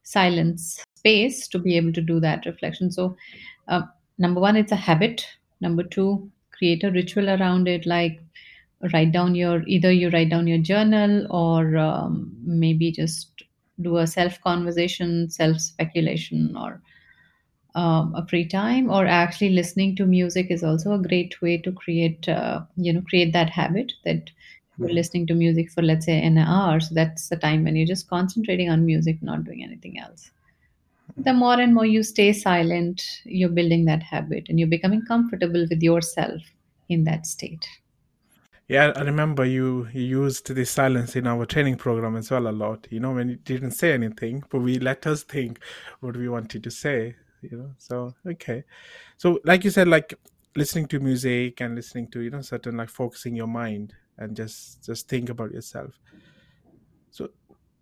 silence 0.03 0.83
space 0.95 1.47
to 1.47 1.59
be 1.59 1.77
able 1.77 1.93
to 1.93 2.01
do 2.01 2.19
that 2.19 2.45
reflection. 2.45 2.91
So 2.91 3.15
uh, 3.67 3.81
number 4.17 4.39
one 4.39 4.55
it's 4.55 4.71
a 4.71 4.75
habit. 4.75 5.27
Number 5.61 5.83
two 5.83 6.31
create 6.51 6.83
a 6.83 6.91
ritual 6.91 7.29
around 7.29 7.67
it 7.67 7.85
like 7.85 8.21
write 8.93 9.11
down 9.11 9.35
your 9.35 9.63
either 9.67 9.91
you 9.91 10.09
write 10.09 10.29
down 10.29 10.47
your 10.47 10.57
journal 10.59 11.27
or 11.29 11.77
um, 11.77 12.31
maybe 12.43 12.91
just 12.91 13.43
do 13.81 13.97
a 13.97 14.07
self 14.07 14.39
conversation 14.41 15.29
self 15.29 15.59
speculation 15.59 16.55
or 16.55 16.81
um, 17.75 18.13
a 18.15 18.25
free 18.27 18.45
time 18.47 18.89
or 18.89 19.05
actually 19.05 19.49
listening 19.49 19.95
to 19.97 20.05
music 20.05 20.47
is 20.49 20.63
also 20.63 20.93
a 20.93 20.99
great 21.07 21.41
way 21.41 21.57
to 21.57 21.71
create 21.71 22.27
uh, 22.29 22.61
you 22.77 22.93
know 22.93 23.01
create 23.01 23.33
that 23.33 23.49
habit 23.49 23.91
that 24.05 24.29
you're 24.77 24.93
listening 24.93 25.27
to 25.27 25.33
music 25.33 25.71
for 25.71 25.81
let's 25.81 26.05
say 26.05 26.21
an 26.21 26.37
hour 26.37 26.79
so 26.79 26.93
that's 26.95 27.29
the 27.29 27.35
time 27.37 27.63
when 27.63 27.75
you're 27.75 27.87
just 27.87 28.09
concentrating 28.09 28.69
on 28.69 28.85
music 28.85 29.21
not 29.21 29.43
doing 29.43 29.63
anything 29.63 29.99
else. 29.99 30.31
The 31.17 31.33
more 31.33 31.59
and 31.59 31.73
more 31.73 31.85
you 31.85 32.03
stay 32.03 32.33
silent 32.33 33.03
you're 33.25 33.49
building 33.49 33.85
that 33.85 34.03
habit 34.03 34.47
and 34.49 34.59
you're 34.59 34.69
becoming 34.69 35.03
comfortable 35.05 35.67
with 35.69 35.81
yourself 35.83 36.41
in 36.89 37.03
that 37.05 37.25
state 37.27 37.67
Yeah, 38.67 38.93
I 38.95 39.01
remember 39.01 39.45
you, 39.45 39.87
used 39.93 40.47
this 40.55 40.71
silence 40.71 41.15
in 41.15 41.27
our 41.27 41.45
training 41.45 41.77
program 41.77 42.15
as 42.15 42.31
well 42.31 42.47
a 42.47 42.49
lot. 42.51 42.87
You 42.89 42.99
know, 42.99 43.13
when 43.13 43.29
you 43.29 43.35
didn't 43.35 43.71
say 43.71 43.93
anything, 43.93 44.43
but 44.49 44.59
we 44.59 44.79
let 44.79 45.05
us 45.05 45.23
think 45.23 45.59
what 45.99 46.17
we 46.17 46.27
wanted 46.29 46.63
to 46.63 46.71
say. 46.71 47.15
You 47.43 47.57
know, 47.57 47.71
so 47.77 48.15
okay. 48.25 48.63
So, 49.17 49.39
like 49.43 49.63
you 49.63 49.69
said, 49.69 49.87
like 49.87 50.15
listening 50.55 50.87
to 50.87 50.99
music 50.99 51.61
and 51.61 51.75
listening 51.75 52.07
to 52.09 52.21
you 52.21 52.29
know 52.29 52.41
certain 52.41 52.77
like 52.77 52.89
focusing 52.89 53.35
your 53.35 53.47
mind 53.47 53.93
and 54.17 54.35
just 54.35 54.83
just 54.85 55.07
think 55.09 55.29
about 55.29 55.51
yourself 55.51 55.99
so 57.11 57.29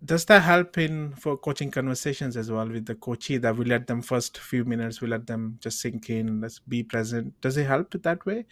does 0.05 0.25
that 0.25 0.41
help 0.41 0.77
in 0.77 1.13
for 1.13 1.37
coaching 1.37 1.71
conversations 1.71 2.35
as 2.35 2.51
well 2.51 2.67
with 2.67 2.85
the 2.85 2.95
coachee 2.95 3.37
that 3.37 3.55
we 3.55 3.63
let 3.65 3.87
them 3.87 4.01
first 4.01 4.37
few 4.39 4.65
minutes 4.65 5.01
we 5.01 5.07
let 5.07 5.25
them 5.27 5.57
just 5.61 5.79
sink 5.79 6.09
in 6.09 6.41
let's 6.41 6.59
be 6.59 6.83
present 6.83 7.33
does 7.41 7.57
it 7.57 7.65
help 7.65 7.91
that 8.01 8.25
way 8.25 8.45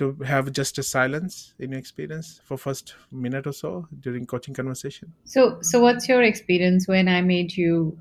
to 0.00 0.06
have 0.24 0.50
just 0.52 0.78
a 0.78 0.82
silence 0.82 1.54
in 1.58 1.70
your 1.72 1.78
experience 1.78 2.40
for 2.44 2.56
first 2.56 2.94
minute 3.12 3.46
or 3.46 3.52
so 3.52 3.72
during 4.06 4.26
coaching 4.26 4.54
conversation 4.54 5.12
So, 5.24 5.58
so 5.62 5.80
what's 5.80 6.08
your 6.08 6.22
experience 6.22 6.88
when 6.88 7.08
I 7.08 7.20
made 7.20 7.56
you, 7.56 7.98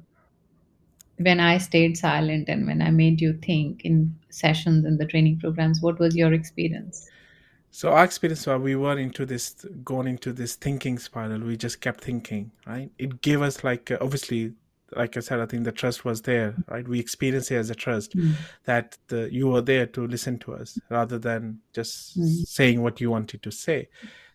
when 1.18 1.40
I 1.40 1.58
stayed 1.58 1.98
silent 1.98 2.48
and 2.48 2.66
when 2.68 2.82
I 2.82 2.92
made 2.92 3.22
you 3.22 3.34
think 3.34 3.84
in 3.84 4.16
sessions 4.30 4.86
in 4.86 4.98
the 4.98 5.06
training 5.06 5.40
programs? 5.40 5.82
What 5.82 6.00
was 6.00 6.16
your 6.16 6.34
experience? 6.34 7.08
so 7.72 7.92
our 7.92 8.04
experience 8.04 8.46
was 8.48 8.62
we 8.62 8.76
were 8.76 8.98
into 8.98 9.26
this 9.26 9.66
going 9.84 10.08
into 10.08 10.34
this 10.34 10.56
thinking 10.56 10.98
spiral 10.98 11.42
we 11.50 11.56
just 11.56 11.82
kept 11.82 12.02
thinking 12.04 12.52
right 12.66 12.90
it 12.98 13.22
gave 13.22 13.44
us 13.44 13.64
like 13.64 13.92
uh, 13.92 13.98
obviously 14.02 14.54
like 14.96 15.16
i 15.18 15.20
said 15.20 15.40
i 15.40 15.46
think 15.46 15.64
the 15.64 15.72
trust 15.72 16.04
was 16.06 16.22
there 16.22 16.56
right 16.68 16.88
we 16.88 17.00
experienced 17.00 17.52
it 17.52 17.56
as 17.58 17.70
a 17.70 17.76
trust 17.76 18.16
Mm. 18.16 18.34
that 18.66 18.98
the, 19.08 19.30
you 19.32 19.48
were 19.48 19.62
there 19.62 19.86
to 19.86 20.08
listen 20.08 20.38
to 20.40 20.54
us 20.54 20.80
rather 20.90 21.18
than 21.20 21.60
just 21.74 22.18
Mm. 22.20 22.46
saying 22.48 22.82
what 22.82 23.00
you 23.02 23.10
wanted 23.12 23.42
to 23.44 23.52
say 23.52 23.88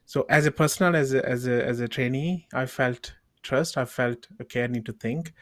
so 0.06 0.24
as 0.28 0.46
a 0.46 0.50
personal 0.52 0.94
as 0.96 1.14
a, 1.14 1.26
as 1.28 1.46
a 1.46 1.64
as 1.66 1.80
a 1.80 1.88
trainee 1.88 2.46
i 2.52 2.66
felt 2.66 3.14
trust 3.42 3.76
i 3.78 3.84
felt 3.84 4.26
okay 4.40 4.64
i 4.64 4.66
need 4.66 4.86
to 4.86 4.92
think 4.92 5.32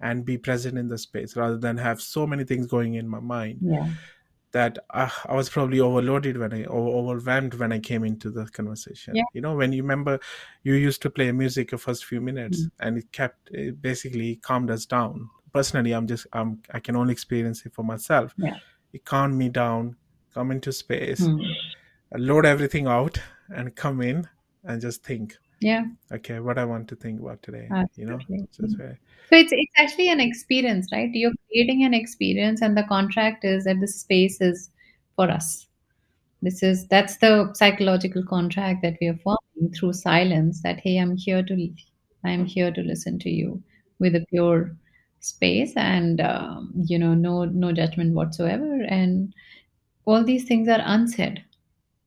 and 0.00 0.24
be 0.24 0.36
present 0.38 0.76
in 0.78 0.88
the 0.88 0.98
space 0.98 1.36
rather 1.36 1.58
than 1.58 1.76
have 1.76 2.00
so 2.00 2.26
many 2.26 2.44
things 2.44 2.66
going 2.66 2.94
in 2.94 3.06
my 3.08 3.20
mind 3.20 3.58
Yeah. 3.62 3.88
That 4.52 4.78
uh, 4.90 5.08
I 5.26 5.34
was 5.34 5.48
probably 5.50 5.80
overloaded 5.80 6.36
when 6.38 6.52
I 6.52 6.64
or 6.64 6.94
overwhelmed 7.00 7.54
when 7.54 7.72
I 7.72 7.78
came 7.78 8.04
into 8.04 8.30
the 8.30 8.46
conversation. 8.46 9.16
Yeah. 9.16 9.24
You 9.34 9.40
know, 9.40 9.54
when 9.56 9.72
you 9.72 9.82
remember, 9.82 10.20
you 10.62 10.74
used 10.74 11.02
to 11.02 11.10
play 11.10 11.32
music 11.32 11.70
the 11.70 11.78
first 11.78 12.04
few 12.04 12.20
minutes, 12.20 12.62
Mm. 12.62 12.70
and 12.80 12.98
it 12.98 13.10
kept 13.12 13.50
it 13.50 13.80
basically 13.82 14.36
calmed 14.36 14.70
us 14.70 14.86
down. 14.86 15.28
Personally, 15.52 15.92
I'm 15.92 16.06
just 16.06 16.26
I'm 16.32 16.60
I 16.72 16.80
can 16.80 16.96
only 16.96 17.12
experience 17.12 17.64
it 17.66 17.74
for 17.74 17.82
myself. 17.84 18.34
Yeah. 18.36 18.56
It 18.92 19.04
calmed 19.04 19.36
me 19.36 19.48
down, 19.48 19.96
come 20.34 20.50
into 20.50 20.70
space, 20.72 21.20
Mm. 21.22 21.42
load 22.16 22.44
everything 22.46 22.86
out, 22.86 23.18
and 23.54 23.74
come 23.74 24.02
in 24.02 24.28
and 24.64 24.80
just 24.82 25.02
think. 25.02 25.38
Yeah. 25.62 25.84
Okay, 26.10 26.40
what 26.40 26.58
I 26.58 26.64
want 26.64 26.88
to 26.88 26.96
think 26.96 27.20
about 27.20 27.42
today. 27.42 27.68
You 27.96 28.06
know, 28.06 28.18
so 28.50 28.64
it's 28.64 28.74
very 28.74 28.98
So 29.30 29.36
it's 29.36 29.52
it's 29.52 29.72
actually 29.78 30.10
an 30.10 30.20
experience, 30.20 30.88
right? 30.92 31.10
You're 31.12 31.32
creating 31.48 31.84
an 31.84 31.94
experience, 31.94 32.62
and 32.62 32.76
the 32.76 32.82
contract 32.84 33.44
is 33.44 33.64
that 33.64 33.80
the 33.80 33.88
space 33.88 34.40
is 34.40 34.70
for 35.16 35.30
us. 35.30 35.66
This 36.42 36.62
is 36.62 36.86
that's 36.88 37.18
the 37.18 37.52
psychological 37.54 38.24
contract 38.24 38.82
that 38.82 38.96
we 39.00 39.06
are 39.06 39.18
forming 39.18 39.72
through 39.74 39.92
silence. 39.92 40.62
That 40.62 40.80
hey, 40.80 40.98
I'm 40.98 41.16
here 41.16 41.42
to 41.42 41.68
I'm 42.24 42.44
here 42.44 42.72
to 42.72 42.80
listen 42.82 43.18
to 43.20 43.30
you 43.30 43.62
with 44.00 44.16
a 44.16 44.26
pure 44.28 44.76
space 45.20 45.72
and 45.76 46.20
um, 46.20 46.72
you 46.74 46.98
know 46.98 47.14
no 47.14 47.44
no 47.44 47.72
judgment 47.72 48.14
whatsoever. 48.14 48.82
And 48.82 49.32
all 50.04 50.24
these 50.24 50.44
things 50.44 50.68
are 50.68 50.82
unsaid, 50.84 51.44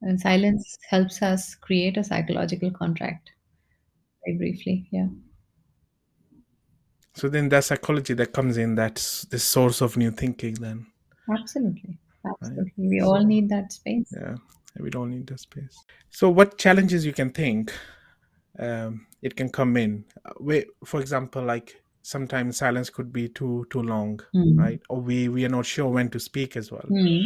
and 0.02 0.20
silence 0.20 0.78
helps 0.90 1.22
us 1.22 1.56
create 1.56 1.98
a 1.98 2.04
psychological 2.04 2.72
contract. 2.72 3.32
Very 4.26 4.38
briefly, 4.38 4.88
yeah. 4.92 5.08
so 7.16 7.30
then 7.30 7.50
that 7.50 7.64
psychology 7.64 8.14
that 8.14 8.34
comes 8.34 8.58
in 8.58 8.76
that's 8.76 9.22
the 9.26 9.40
source 9.40 9.82
of 9.82 9.96
new 9.98 10.12
thinking 10.12 10.54
then 10.56 10.86
Absolutely. 11.32 11.98
Absolutely. 12.28 12.72
We 12.78 13.02
all 13.02 13.24
need 13.24 13.50
that 13.50 13.72
space. 13.72 14.12
yeah 14.12 14.36
we 14.80 14.90
don't 14.90 15.10
need 15.12 15.28
that 15.28 15.40
space 15.40 15.78
so 16.10 16.30
what 16.30 16.58
challenges 16.58 17.06
you 17.06 17.14
can 17.14 17.30
think 17.32 17.74
um, 18.60 19.06
it 19.22 19.36
can 19.36 19.50
come 19.50 19.78
in 19.78 20.06
we, 20.40 20.66
for 20.86 21.00
example 21.00 21.44
like 21.44 21.82
sometimes 22.02 22.58
silence 22.58 22.90
could 22.90 23.12
be 23.14 23.30
too 23.30 23.66
too 23.70 23.82
long 23.82 24.20
Mm. 24.36 24.58
right 24.58 24.82
or 24.90 25.00
we 25.02 25.30
we 25.30 25.46
are 25.46 25.50
not 25.50 25.66
sure 25.66 25.90
when 25.90 26.10
to 26.10 26.20
speak 26.20 26.58
as 26.58 26.72
well 26.72 26.86
Mm. 26.90 27.26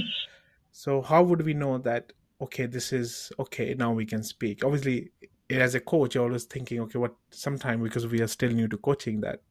so 0.71 1.01
how 1.01 1.23
would 1.23 1.41
we 1.41 1.53
know 1.53 1.77
that 1.79 2.13
okay 2.41 2.65
this 2.67 2.93
is 2.93 3.31
okay 3.39 3.73
now 3.73 3.91
we 3.91 4.05
can 4.05 4.23
speak 4.23 4.63
obviously 4.63 5.11
as 5.49 5.75
a 5.75 5.79
coach 5.79 6.15
you're 6.15 6.23
always 6.23 6.43
thinking 6.43 6.79
okay 6.79 6.99
what 6.99 7.15
sometime 7.31 7.81
because 7.81 8.05
we 8.07 8.21
are 8.21 8.27
still 8.27 8.51
new 8.51 8.67
to 8.67 8.77
coaching 8.77 9.19
that 9.21 9.41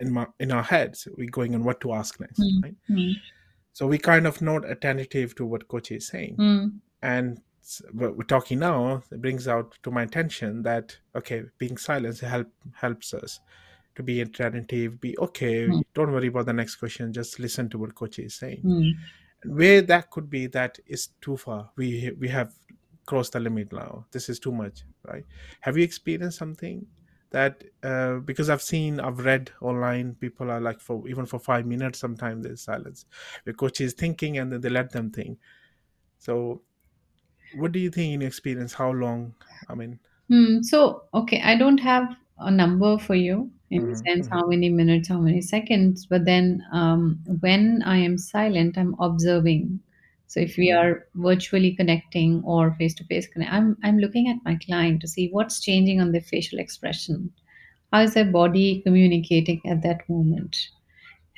in 0.00 0.12
my 0.12 0.26
in 0.40 0.50
our 0.50 0.62
heads 0.62 1.06
we're 1.16 1.28
going 1.30 1.54
on 1.54 1.62
what 1.62 1.80
to 1.80 1.92
ask 1.92 2.18
next 2.20 2.40
Mm. 2.40 2.62
right 2.62 2.74
Mm. 2.90 3.14
so 3.72 3.86
we 3.86 3.98
kind 3.98 4.26
of 4.26 4.40
not 4.40 4.68
attentive 4.68 5.34
to 5.36 5.44
what 5.44 5.68
coach 5.68 5.90
is 5.90 6.06
saying 6.06 6.36
Mm. 6.38 6.80
and 7.02 7.40
what 7.92 8.16
we're 8.16 8.24
talking 8.24 8.58
now 8.58 9.02
it 9.10 9.20
brings 9.20 9.46
out 9.48 9.74
to 9.82 9.90
my 9.90 10.02
attention 10.02 10.62
that 10.62 10.96
okay 11.14 11.42
being 11.58 11.76
silent 11.76 12.18
help 12.20 12.48
helps 12.74 13.12
us 13.14 13.40
to 13.96 14.02
be 14.02 14.20
attentive 14.22 15.00
be 15.00 15.16
okay 15.18 15.66
Mm. 15.68 15.82
don't 15.94 16.12
worry 16.12 16.28
about 16.28 16.46
the 16.46 16.52
next 16.52 16.76
question 16.76 17.12
just 17.12 17.38
listen 17.38 17.68
to 17.68 17.78
what 17.78 17.94
coach 17.94 18.18
is 18.18 18.34
saying 18.34 18.62
Mm. 18.64 18.92
where 19.44 19.82
that 19.82 20.10
could 20.10 20.30
be 20.30 20.46
that 20.46 20.78
is 20.86 21.08
too 21.20 21.36
far 21.36 21.70
we 21.76 22.12
we 22.18 22.28
have 22.28 22.54
crossed 23.06 23.32
the 23.34 23.40
limit 23.40 23.70
now 23.72 24.06
this 24.10 24.28
is 24.30 24.38
too 24.40 24.52
much 24.52 24.84
right 25.04 25.26
have 25.60 25.76
you 25.76 25.84
experienced 25.84 26.38
something 26.38 26.86
that 27.30 27.64
uh, 27.82 28.16
because 28.20 28.48
i've 28.50 28.62
seen 28.62 29.00
i've 29.00 29.18
read 29.24 29.50
online 29.60 30.14
people 30.16 30.50
are 30.50 30.60
like 30.60 30.80
for 30.80 31.06
even 31.08 31.26
for 31.26 31.38
five 31.38 31.66
minutes 31.66 31.98
sometimes 31.98 32.44
there's 32.44 32.62
silence 32.62 33.06
the 33.44 33.52
coach 33.54 33.80
is 33.80 33.94
thinking 33.94 34.38
and 34.38 34.52
then 34.52 34.60
they 34.60 34.68
let 34.70 34.92
them 34.92 35.10
think 35.10 35.38
so 36.18 36.62
what 37.52 37.72
do 37.72 37.78
you 37.80 37.90
think 37.90 38.14
in 38.14 38.20
your 38.22 38.28
experience 38.28 38.74
how 38.74 38.90
long 38.90 39.34
i 39.68 39.74
mean 39.74 40.00
Hmm. 40.28 40.62
So, 40.62 41.04
okay, 41.12 41.40
I 41.42 41.56
don't 41.56 41.78
have 41.78 42.16
a 42.38 42.50
number 42.50 42.98
for 42.98 43.14
you 43.14 43.50
in 43.70 43.86
the 43.86 43.94
Mhm, 43.94 44.06
sense 44.06 44.26
mhm. 44.26 44.30
how 44.30 44.46
many 44.46 44.68
minutes, 44.68 45.08
how 45.08 45.20
many 45.20 45.40
seconds, 45.40 46.06
but 46.06 46.24
then 46.24 46.62
um, 46.72 47.22
when 47.40 47.82
I 47.82 47.98
am 47.98 48.18
silent, 48.18 48.78
I'm 48.78 48.94
observing. 49.00 49.80
So 50.26 50.40
if 50.40 50.56
we 50.56 50.72
are 50.72 51.06
virtually 51.14 51.74
connecting 51.74 52.42
or 52.44 52.74
face 52.74 52.94
to 52.94 53.04
face 53.04 53.28
I'm 53.48 53.76
I'm 53.84 53.98
looking 53.98 54.28
at 54.28 54.44
my 54.44 54.58
client 54.66 55.00
to 55.02 55.08
see 55.08 55.28
what's 55.30 55.60
changing 55.60 56.00
on 56.00 56.12
their 56.12 56.20
facial 56.20 56.58
expression. 56.58 57.32
How 57.92 58.02
is 58.02 58.14
their 58.14 58.24
body 58.24 58.82
communicating 58.82 59.60
at 59.66 59.82
that 59.82 60.08
moment? 60.08 60.56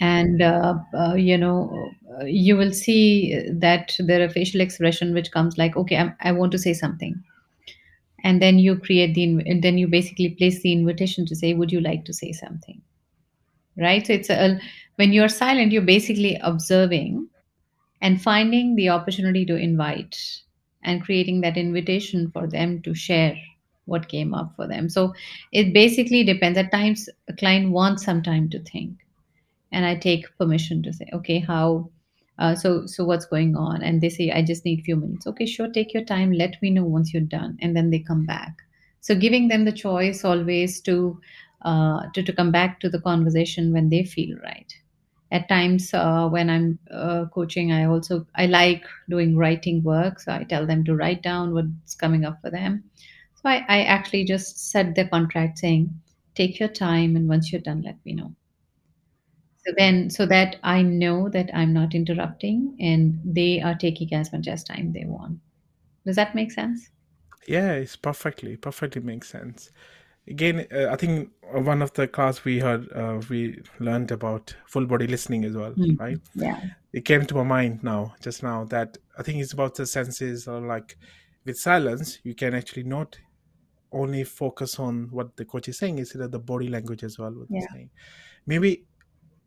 And 0.01 0.43
uh, 0.43 0.75
uh, 0.95 1.15
you 1.15 1.39
know, 1.39 1.91
you 2.25 2.57
will 2.57 2.73
see 2.73 3.35
that 3.51 3.95
there 3.99 4.23
are 4.25 4.29
facial 4.29 4.61
expression 4.61 5.15
which 5.15 5.31
comes 5.31 5.59
like, 5.59 5.77
okay, 5.77 5.97
I'm, 5.97 6.15
I 6.21 6.33
want 6.33 6.53
to 6.53 6.59
say 6.59 6.73
something 6.73 7.23
and 8.25 8.43
then 8.43 8.59
you 8.59 8.77
create 8.77 9.15
the 9.15 9.25
and 9.25 9.63
then 9.63 9.79
you 9.79 9.87
basically 9.89 10.31
place 10.31 10.61
the 10.63 10.73
invitation 10.73 11.27
to 11.27 11.37
say 11.37 11.55
would 11.55 11.73
you 11.73 11.81
like 11.81 12.05
to 12.05 12.13
say 12.13 12.33
something 12.33 12.81
right 13.77 14.07
so 14.07 14.13
it's 14.13 14.31
a 14.31 14.59
when 14.97 15.13
you're 15.13 15.29
silent 15.29 15.73
you're 15.73 15.91
basically 15.91 16.39
observing 16.43 17.29
and 18.01 18.23
finding 18.23 18.75
the 18.77 18.89
opportunity 18.89 19.45
to 19.45 19.57
invite 19.57 20.17
and 20.83 21.03
creating 21.05 21.41
that 21.41 21.57
invitation 21.57 22.31
for 22.31 22.47
them 22.47 22.81
to 22.83 22.95
share 22.95 23.37
what 23.87 24.09
came 24.09 24.35
up 24.35 24.55
for 24.57 24.67
them 24.67 24.89
so 24.89 25.15
it 25.53 25.73
basically 25.73 26.25
depends 26.25 26.59
at 26.59 26.73
times 26.73 27.09
a 27.29 27.33
client 27.35 27.71
wants 27.73 28.05
some 28.05 28.23
time 28.23 28.49
to 28.51 28.59
think 28.63 28.99
and 29.73 29.85
I 29.87 29.95
take 29.97 30.27
permission 30.39 30.83
to 30.83 30.93
say, 30.93 31.09
okay, 31.13 31.39
how, 31.39 31.91
uh, 32.39 32.55
so 32.55 32.87
so 32.87 33.05
what's 33.05 33.27
going 33.27 33.57
on? 33.57 33.83
And 33.83 34.01
they 34.01 34.09
say, 34.09 34.31
I 34.31 34.43
just 34.43 34.65
need 34.65 34.81
a 34.81 34.83
few 34.83 34.97
minutes. 34.97 35.27
Okay, 35.27 35.47
sure, 35.47 35.69
take 35.69 35.95
your 35.95 36.05
time. 36.05 36.33
Let 36.33 36.61
me 36.63 36.71
know 36.71 36.85
once 36.85 37.13
you're 37.13 37.23
done, 37.23 37.57
and 37.61 37.77
then 37.77 37.91
they 37.91 37.99
come 38.01 38.27
back. 38.27 38.57
So 39.01 39.15
giving 39.15 39.49
them 39.49 39.65
the 39.65 39.73
choice 39.73 40.25
always 40.25 40.81
to 40.83 41.21
uh, 41.63 42.09
to 42.15 42.23
to 42.23 42.33
come 42.33 42.53
back 42.53 42.81
to 42.81 42.89
the 42.91 43.01
conversation 43.01 43.73
when 43.73 43.89
they 43.89 44.05
feel 44.05 44.37
right. 44.43 44.73
At 45.33 45.49
times 45.49 45.93
uh, 45.93 46.29
when 46.29 46.49
I'm 46.49 46.79
uh, 46.91 47.27
coaching, 47.27 47.73
I 47.73 47.87
also 47.87 48.27
I 48.35 48.47
like 48.47 48.85
doing 49.09 49.37
writing 49.37 49.83
work, 49.83 50.21
so 50.21 50.33
I 50.33 50.45
tell 50.45 50.67
them 50.67 50.85
to 50.85 50.95
write 50.95 51.23
down 51.23 51.53
what's 51.53 51.95
coming 51.95 52.25
up 52.25 52.41
for 52.41 52.51
them. 52.51 52.85
So 53.35 53.49
I, 53.49 53.65
I 53.69 53.83
actually 53.83 54.25
just 54.25 54.71
set 54.71 54.95
the 54.95 55.07
contract 55.07 55.59
saying, 55.59 55.91
take 56.35 56.61
your 56.61 56.69
time, 56.69 57.17
and 57.17 57.29
once 57.29 57.51
you're 57.51 57.61
done, 57.61 57.83
let 57.83 57.97
me 58.05 58.13
know. 58.13 58.33
So 59.67 59.73
then, 59.77 60.11
so 60.11 60.27
that 60.27 60.57
I 60.63 60.83
know 60.83 61.29
that 61.31 61.51
I'm 61.53 61.73
not 61.73 61.95
interrupting 61.95 62.77
and 62.79 63.21
they 63.25 63.61
are 63.61 63.75
taking 63.75 64.15
as 64.15 64.33
much 64.33 64.47
as 64.47 64.63
time 64.63 64.93
they 64.93 65.05
want. 65.07 65.41
Does 66.05 66.15
that 66.17 66.37
make 66.37 66.53
sense? 66.53 66.91
yeah 67.47 67.73
it's 67.73 67.97
perfectly 67.97 68.57
perfectly 68.57 69.01
makes 69.01 69.29
sense 69.29 69.71
again 70.29 70.67
uh, 70.73 70.89
i 70.91 70.97
think 70.97 71.31
one 71.53 71.83
of 71.83 71.93
the 71.93 72.07
class 72.09 72.45
we 72.45 72.59
heard 72.59 72.91
uh, 72.93 73.21
we 73.31 73.61
learned 73.79 74.11
about 74.11 74.55
full 74.67 74.87
body 74.87 75.07
listening 75.07 75.45
as 75.45 75.55
well 75.57 75.73
Mm. 75.75 75.99
right 76.01 76.19
Yeah. 76.35 76.61
it 76.93 77.05
came 77.05 77.25
to 77.27 77.35
my 77.35 77.43
mind 77.45 77.83
now 77.83 78.15
just 78.21 78.43
now 78.43 78.65
that 78.65 78.99
i 79.19 79.23
think 79.23 79.39
it's 79.41 79.53
about 79.53 79.75
the 79.77 79.87
senses 79.87 80.49
or 80.49 80.61
like 80.61 80.97
with 81.45 81.57
silence 81.59 82.19
you 82.25 82.35
can 82.35 82.55
actually 82.55 82.83
not 82.83 83.17
only 83.93 84.25
focus 84.25 84.79
on 84.81 85.09
what 85.13 85.37
the 85.37 85.45
coach 85.45 85.69
is 85.69 85.79
saying 85.79 85.99
it's 85.99 86.13
that 86.15 86.33
the 86.33 86.39
body 86.39 86.69
language 86.69 87.05
as 87.05 87.19
well 87.19 87.31
what 87.33 87.47
Yeah. 87.49 87.61
they're 87.61 87.69
saying 87.73 87.91
maybe 88.47 88.85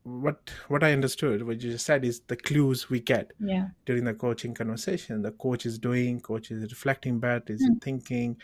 what 0.03 0.49
what 0.69 0.81
I 0.83 0.93
understood, 0.93 1.45
what 1.45 1.61
you 1.61 1.71
just 1.71 1.85
said, 1.85 2.05
is 2.05 2.21
the 2.21 2.37
clues 2.37 2.89
we 2.89 3.01
get 3.01 3.33
Yeah. 3.37 3.67
during 3.85 4.05
the 4.05 4.13
coaching 4.13 4.53
conversation. 4.53 5.21
The 5.21 5.33
coach 5.33 5.65
is 5.65 5.77
doing, 5.77 6.21
coach 6.21 6.51
is 6.51 6.63
reflecting 6.71 7.19
back, 7.19 7.49
is 7.49 7.61
Hmm. 7.61 7.77
thinking. 7.79 8.37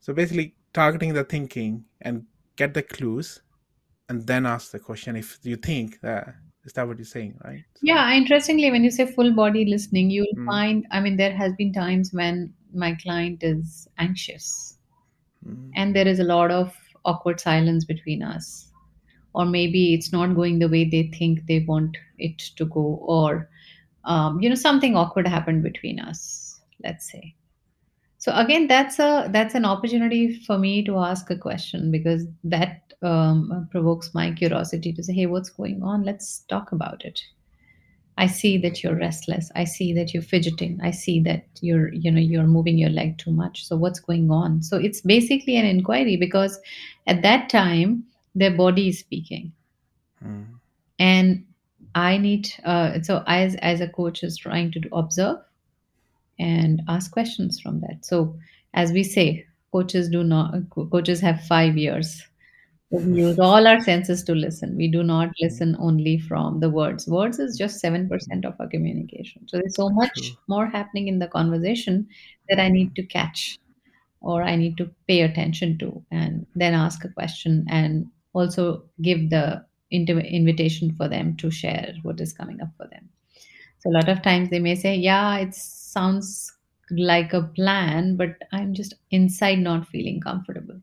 So 0.00 0.12
basically, 0.12 0.56
targeting 0.72 1.14
the 1.14 1.24
thinking 1.24 1.84
and 2.00 2.24
get 2.56 2.74
the 2.74 2.82
clues, 2.82 3.42
and 4.08 4.26
then 4.26 4.46
ask 4.46 4.70
the 4.72 4.78
question 4.78 5.16
if 5.16 5.38
you 5.42 5.56
think 5.56 6.00
that 6.00 6.34
is 6.64 6.72
that 6.74 6.86
what 6.86 6.98
you're 6.98 7.04
saying, 7.04 7.38
right? 7.44 7.64
So, 7.74 7.86
Yeah, 7.86 8.12
interestingly, 8.14 8.70
when 8.70 8.84
you 8.84 8.90
say 8.90 9.06
full 9.06 9.34
body 9.34 9.64
listening, 9.64 10.10
you'll 10.10 10.36
Mm. 10.36 10.46
find, 10.46 10.86
I 10.90 11.00
mean, 11.00 11.16
there 11.16 11.34
has 11.36 11.52
been 11.54 11.72
times 11.72 12.12
when 12.12 12.54
my 12.72 12.94
client 12.94 13.42
is 13.42 13.88
anxious 13.98 14.78
mm, 15.46 15.70
and 15.74 15.94
there 15.96 16.08
is 16.08 16.20
a 16.20 16.24
lot 16.24 16.50
of 16.50 16.74
awkward 17.04 17.40
silence 17.40 17.84
between 17.84 18.22
us. 18.22 18.68
Or 19.34 19.46
maybe 19.46 19.94
it's 19.94 20.12
not 20.12 20.34
going 20.34 20.58
the 20.58 20.68
way 20.68 20.84
they 20.84 21.10
think 21.18 21.46
they 21.46 21.60
want 21.60 21.96
it 22.18 22.38
to 22.56 22.66
go, 22.66 23.00
or, 23.02 23.48
um, 24.04 24.40
you 24.40 24.48
know, 24.48 24.54
something 24.54 24.94
awkward 24.94 25.26
happened 25.26 25.62
between 25.62 25.98
us, 26.00 26.60
let's 26.84 27.10
say. 27.10 27.34
So 28.22 28.30
again, 28.36 28.68
that's 28.68 29.00
a 29.00 29.28
that's 29.32 29.56
an 29.56 29.64
opportunity 29.64 30.38
for 30.46 30.56
me 30.56 30.84
to 30.84 30.96
ask 30.96 31.28
a 31.28 31.36
question 31.36 31.90
because 31.90 32.24
that 32.44 32.94
um, 33.02 33.66
provokes 33.72 34.14
my 34.14 34.30
curiosity 34.30 34.92
to 34.92 35.02
say, 35.02 35.12
"Hey, 35.12 35.26
what's 35.26 35.50
going 35.50 35.82
on? 35.82 36.04
Let's 36.04 36.44
talk 36.48 36.70
about 36.70 37.04
it." 37.04 37.20
I 38.18 38.28
see 38.28 38.58
that 38.58 38.80
you're 38.80 38.94
restless. 38.94 39.50
I 39.56 39.64
see 39.64 39.92
that 39.94 40.14
you're 40.14 40.22
fidgeting. 40.22 40.78
I 40.80 40.92
see 40.92 41.18
that 41.22 41.46
you're, 41.62 41.92
you 41.92 42.12
know, 42.12 42.20
you're 42.20 42.46
moving 42.46 42.78
your 42.78 42.90
leg 42.90 43.18
too 43.18 43.32
much. 43.32 43.66
So 43.66 43.76
what's 43.76 43.98
going 43.98 44.30
on? 44.30 44.62
So 44.62 44.76
it's 44.76 45.00
basically 45.00 45.56
an 45.56 45.66
inquiry 45.66 46.16
because 46.16 46.60
at 47.08 47.22
that 47.22 47.48
time 47.48 48.04
their 48.36 48.52
body 48.52 48.86
is 48.90 49.00
speaking, 49.00 49.50
mm, 50.24 50.46
and 51.00 51.44
I 51.96 52.18
need. 52.18 52.52
Uh, 52.62 53.02
so 53.02 53.24
as 53.26 53.56
as 53.56 53.80
a 53.80 53.88
coach 53.88 54.22
is 54.22 54.36
trying 54.36 54.70
to 54.70 54.88
observe 54.92 55.38
and 56.42 56.82
ask 56.88 57.12
questions 57.12 57.60
from 57.60 57.80
that. 57.80 58.04
So 58.04 58.36
as 58.74 58.92
we 58.92 59.04
say, 59.04 59.46
coaches 59.70 60.08
do 60.08 60.24
not. 60.24 60.54
Coaches 60.70 61.20
have 61.20 61.44
five 61.44 61.78
years. 61.78 62.22
We 62.90 63.22
use 63.22 63.38
all 63.38 63.66
our 63.66 63.80
senses 63.80 64.22
to 64.24 64.34
listen. 64.34 64.76
We 64.76 64.88
do 64.88 65.02
not 65.02 65.30
listen 65.40 65.76
only 65.80 66.18
from 66.18 66.60
the 66.60 66.68
words. 66.68 67.06
Words 67.06 67.38
is 67.38 67.56
just 67.56 67.82
7% 67.82 68.10
of 68.44 68.54
our 68.60 68.68
communication. 68.68 69.48
So 69.48 69.56
there's 69.56 69.76
so 69.76 69.88
much 69.88 70.14
True. 70.14 70.36
more 70.46 70.66
happening 70.66 71.08
in 71.08 71.18
the 71.18 71.28
conversation 71.28 72.06
that 72.50 72.60
I 72.60 72.68
need 72.68 72.94
to 72.96 73.02
catch 73.02 73.58
or 74.20 74.42
I 74.42 74.56
need 74.56 74.76
to 74.76 74.90
pay 75.08 75.22
attention 75.22 75.78
to 75.78 76.04
and 76.10 76.46
then 76.54 76.74
ask 76.74 77.04
a 77.04 77.08
question 77.08 77.64
and 77.70 78.10
also 78.34 78.84
give 79.00 79.30
the 79.30 79.64
invitation 79.90 80.94
for 80.96 81.08
them 81.08 81.36
to 81.36 81.50
share 81.50 81.94
what 82.02 82.20
is 82.20 82.32
coming 82.32 82.60
up 82.60 82.76
for 82.76 82.86
them. 82.88 83.08
So 83.82 83.90
a 83.90 83.94
lot 83.94 84.08
of 84.08 84.22
times 84.22 84.48
they 84.48 84.60
may 84.60 84.76
say, 84.76 84.94
Yeah, 84.94 85.38
it 85.38 85.54
sounds 85.56 86.52
like 86.92 87.32
a 87.32 87.42
plan, 87.42 88.16
but 88.16 88.36
I'm 88.52 88.74
just 88.74 88.94
inside 89.10 89.58
not 89.58 89.88
feeling 89.88 90.20
comfortable 90.20 90.80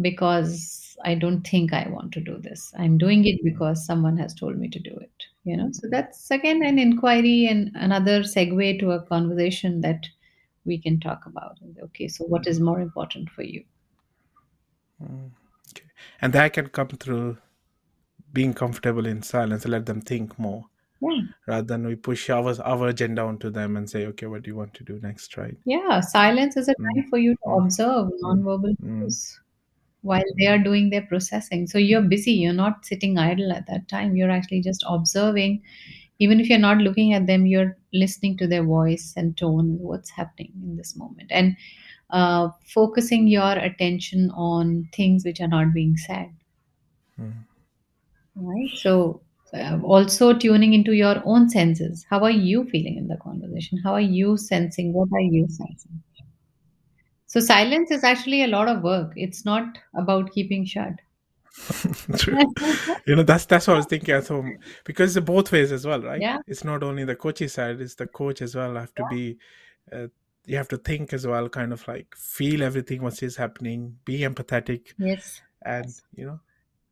because 0.00 0.96
I 1.04 1.16
don't 1.16 1.42
think 1.42 1.72
I 1.72 1.88
want 1.88 2.12
to 2.12 2.20
do 2.20 2.38
this. 2.38 2.72
I'm 2.78 2.98
doing 2.98 3.26
it 3.26 3.42
because 3.42 3.84
someone 3.84 4.16
has 4.18 4.32
told 4.32 4.58
me 4.58 4.68
to 4.68 4.78
do 4.78 4.96
it. 4.96 5.24
You 5.42 5.56
know, 5.56 5.70
so 5.72 5.88
that's 5.90 6.30
again 6.30 6.62
an 6.64 6.78
inquiry 6.78 7.46
and 7.46 7.72
another 7.74 8.20
segue 8.20 8.78
to 8.78 8.92
a 8.92 9.02
conversation 9.02 9.80
that 9.80 10.06
we 10.64 10.78
can 10.78 11.00
talk 11.00 11.26
about. 11.26 11.58
Okay, 11.82 12.06
so 12.06 12.24
what 12.26 12.46
is 12.46 12.60
more 12.60 12.80
important 12.80 13.28
for 13.30 13.42
you? 13.42 13.64
mm. 15.02 15.30
Okay. 15.72 15.90
And 16.20 16.32
that 16.32 16.52
can 16.52 16.68
come 16.68 16.88
through 16.88 17.38
being 18.32 18.54
comfortable 18.54 19.06
in 19.06 19.22
silence 19.22 19.66
let 19.66 19.86
them 19.86 20.00
think 20.00 20.38
more 20.38 20.66
Yeah, 21.00 21.20
rather 21.46 21.66
than 21.66 21.86
we 21.86 21.96
push 21.96 22.30
our 22.30 22.60
our 22.62 22.88
agenda 22.88 23.22
onto 23.22 23.50
them 23.50 23.76
and 23.76 23.88
say, 23.90 24.06
okay, 24.06 24.26
what 24.26 24.42
do 24.42 24.50
you 24.50 24.56
want 24.56 24.74
to 24.74 24.84
do 24.84 25.00
next, 25.00 25.36
right? 25.36 25.56
yeah. 25.64 26.00
Silence 26.00 26.56
is 26.56 26.68
a 26.68 26.74
Mm, 26.78 26.84
time 26.94 27.10
for 27.10 27.18
you 27.18 27.34
to 27.34 27.50
mm, 27.50 27.64
observe 27.64 28.08
nonverbal 28.22 28.74
mm, 28.82 29.00
cues 29.00 29.40
while 30.02 30.24
they 30.38 30.46
are 30.46 30.58
doing 30.58 30.90
their 30.90 31.02
processing. 31.06 31.66
So 31.66 31.78
you're 31.78 32.02
busy. 32.02 32.32
You're 32.32 32.52
not 32.54 32.86
sitting 32.86 33.18
idle 33.18 33.52
at 33.52 33.66
that 33.68 33.88
time. 33.88 34.16
You're 34.16 34.30
actually 34.30 34.62
just 34.62 34.84
observing 34.88 35.62
even 36.20 36.40
if 36.40 36.48
you're 36.48 36.58
not 36.58 36.78
looking 36.78 37.12
at 37.14 37.26
them 37.26 37.46
you're 37.46 37.76
listening 37.92 38.36
to 38.38 38.46
their 38.46 38.64
voice 38.64 39.14
and 39.16 39.36
tone 39.36 39.78
what's 39.80 40.10
happening 40.10 40.52
in 40.62 40.76
this 40.76 40.96
moment 40.96 41.30
and 41.30 41.56
uh, 42.10 42.48
focusing 42.66 43.28
your 43.28 43.52
attention 43.52 44.30
on 44.32 44.88
things 44.94 45.24
which 45.24 45.40
are 45.40 45.48
not 45.48 45.74
being 45.74 45.96
said 45.96 46.30
mm. 47.18 47.46
right 48.36 48.70
so 48.76 49.20
uh, 49.54 49.78
also 49.82 50.32
tuning 50.32 50.74
into 50.74 50.92
your 50.92 51.22
own 51.24 51.48
senses. 51.48 52.04
How 52.08 52.22
are 52.24 52.30
you 52.30 52.64
feeling 52.64 52.96
in 52.96 53.08
the 53.08 53.16
conversation? 53.16 53.78
How 53.82 53.94
are 53.94 54.00
you 54.00 54.36
sensing? 54.36 54.92
What 54.92 55.08
are 55.12 55.20
you 55.20 55.46
sensing? 55.48 56.02
So 57.26 57.40
silence 57.40 57.90
is 57.90 58.04
actually 58.04 58.44
a 58.44 58.46
lot 58.46 58.68
of 58.68 58.82
work. 58.82 59.12
It's 59.16 59.44
not 59.44 59.78
about 59.94 60.32
keeping 60.32 60.64
shut. 60.64 60.92
True. 62.18 62.38
You 63.06 63.16
know, 63.16 63.22
that's 63.22 63.46
that's 63.46 63.66
what 63.66 63.74
I 63.74 63.76
was 63.78 63.86
thinking 63.86 64.14
at 64.14 64.28
home. 64.28 64.58
Because 64.84 65.16
it's 65.16 65.24
both 65.26 65.50
ways 65.52 65.72
as 65.72 65.86
well, 65.86 66.00
right? 66.02 66.20
yeah. 66.20 66.38
It's 66.46 66.64
not 66.64 66.82
only 66.82 67.04
the 67.04 67.16
coaching 67.16 67.48
side; 67.48 67.80
it's 67.80 67.94
the 67.94 68.06
coach 68.06 68.42
as 68.42 68.54
well. 68.54 68.74
Have 68.74 68.94
to 68.94 69.04
be, 69.10 69.38
uh, 69.92 70.08
you 70.44 70.56
have 70.56 70.68
to 70.68 70.76
think 70.76 71.12
as 71.12 71.26
well, 71.26 71.48
kind 71.48 71.72
of 71.72 71.86
like 71.88 72.14
feel 72.14 72.62
everything 72.62 73.02
what 73.02 73.22
is 73.22 73.36
happening, 73.36 73.96
be 74.04 74.20
empathetic, 74.20 74.92
yes. 74.98 75.40
and 75.64 75.90
you 76.14 76.26
know, 76.26 76.40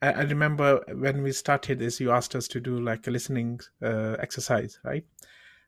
I, 0.04 0.12
I 0.12 0.22
remember 0.22 0.84
when 0.92 1.22
we 1.22 1.32
started 1.32 1.78
this, 1.78 1.98
you 1.98 2.10
asked 2.10 2.34
us 2.36 2.46
to 2.48 2.60
do 2.60 2.78
like 2.78 3.06
a 3.06 3.10
listening 3.10 3.60
uh, 3.82 4.16
exercise, 4.18 4.78
right? 4.84 5.04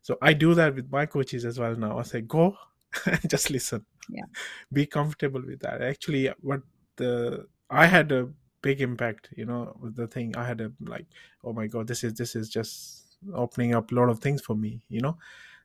So 0.03 0.18
I 0.20 0.35
do 0.35 0.55
that 0.55 0.75
with 0.75 0.90
my 0.90 1.07
coaches 1.07 1.44
as 1.44 1.59
well 1.59 1.75
now. 1.75 1.99
I 1.99 2.03
say, 2.03 2.20
go 2.20 2.55
and 3.07 3.31
just 3.31 3.51
listen. 3.51 3.85
Yeah. 4.11 4.25
Be 4.72 4.87
comfortable 4.87 5.42
with 5.44 5.61
that. 5.61 5.81
Actually, 5.81 6.31
what 6.40 6.61
the 6.96 7.46
I 7.70 7.87
had 7.87 8.12
a 8.12 8.29
big 8.61 8.81
impact, 8.81 9.31
you 9.37 9.46
know, 9.46 9.77
with 9.81 9.96
the 9.96 10.07
thing. 10.07 10.37
I 10.37 10.46
had 10.46 10.61
a 10.61 10.70
like, 10.81 11.07
oh 11.42 11.53
my 11.53 11.66
god, 11.66 11.87
this 11.87 12.05
is 12.05 12.14
this 12.14 12.37
is 12.37 12.49
just 12.49 13.16
opening 13.35 13.75
up 13.75 13.90
a 13.90 13.94
lot 13.94 14.11
of 14.11 14.20
things 14.20 14.42
for 14.42 14.55
me, 14.55 14.81
you 14.88 15.01
know. 15.01 15.16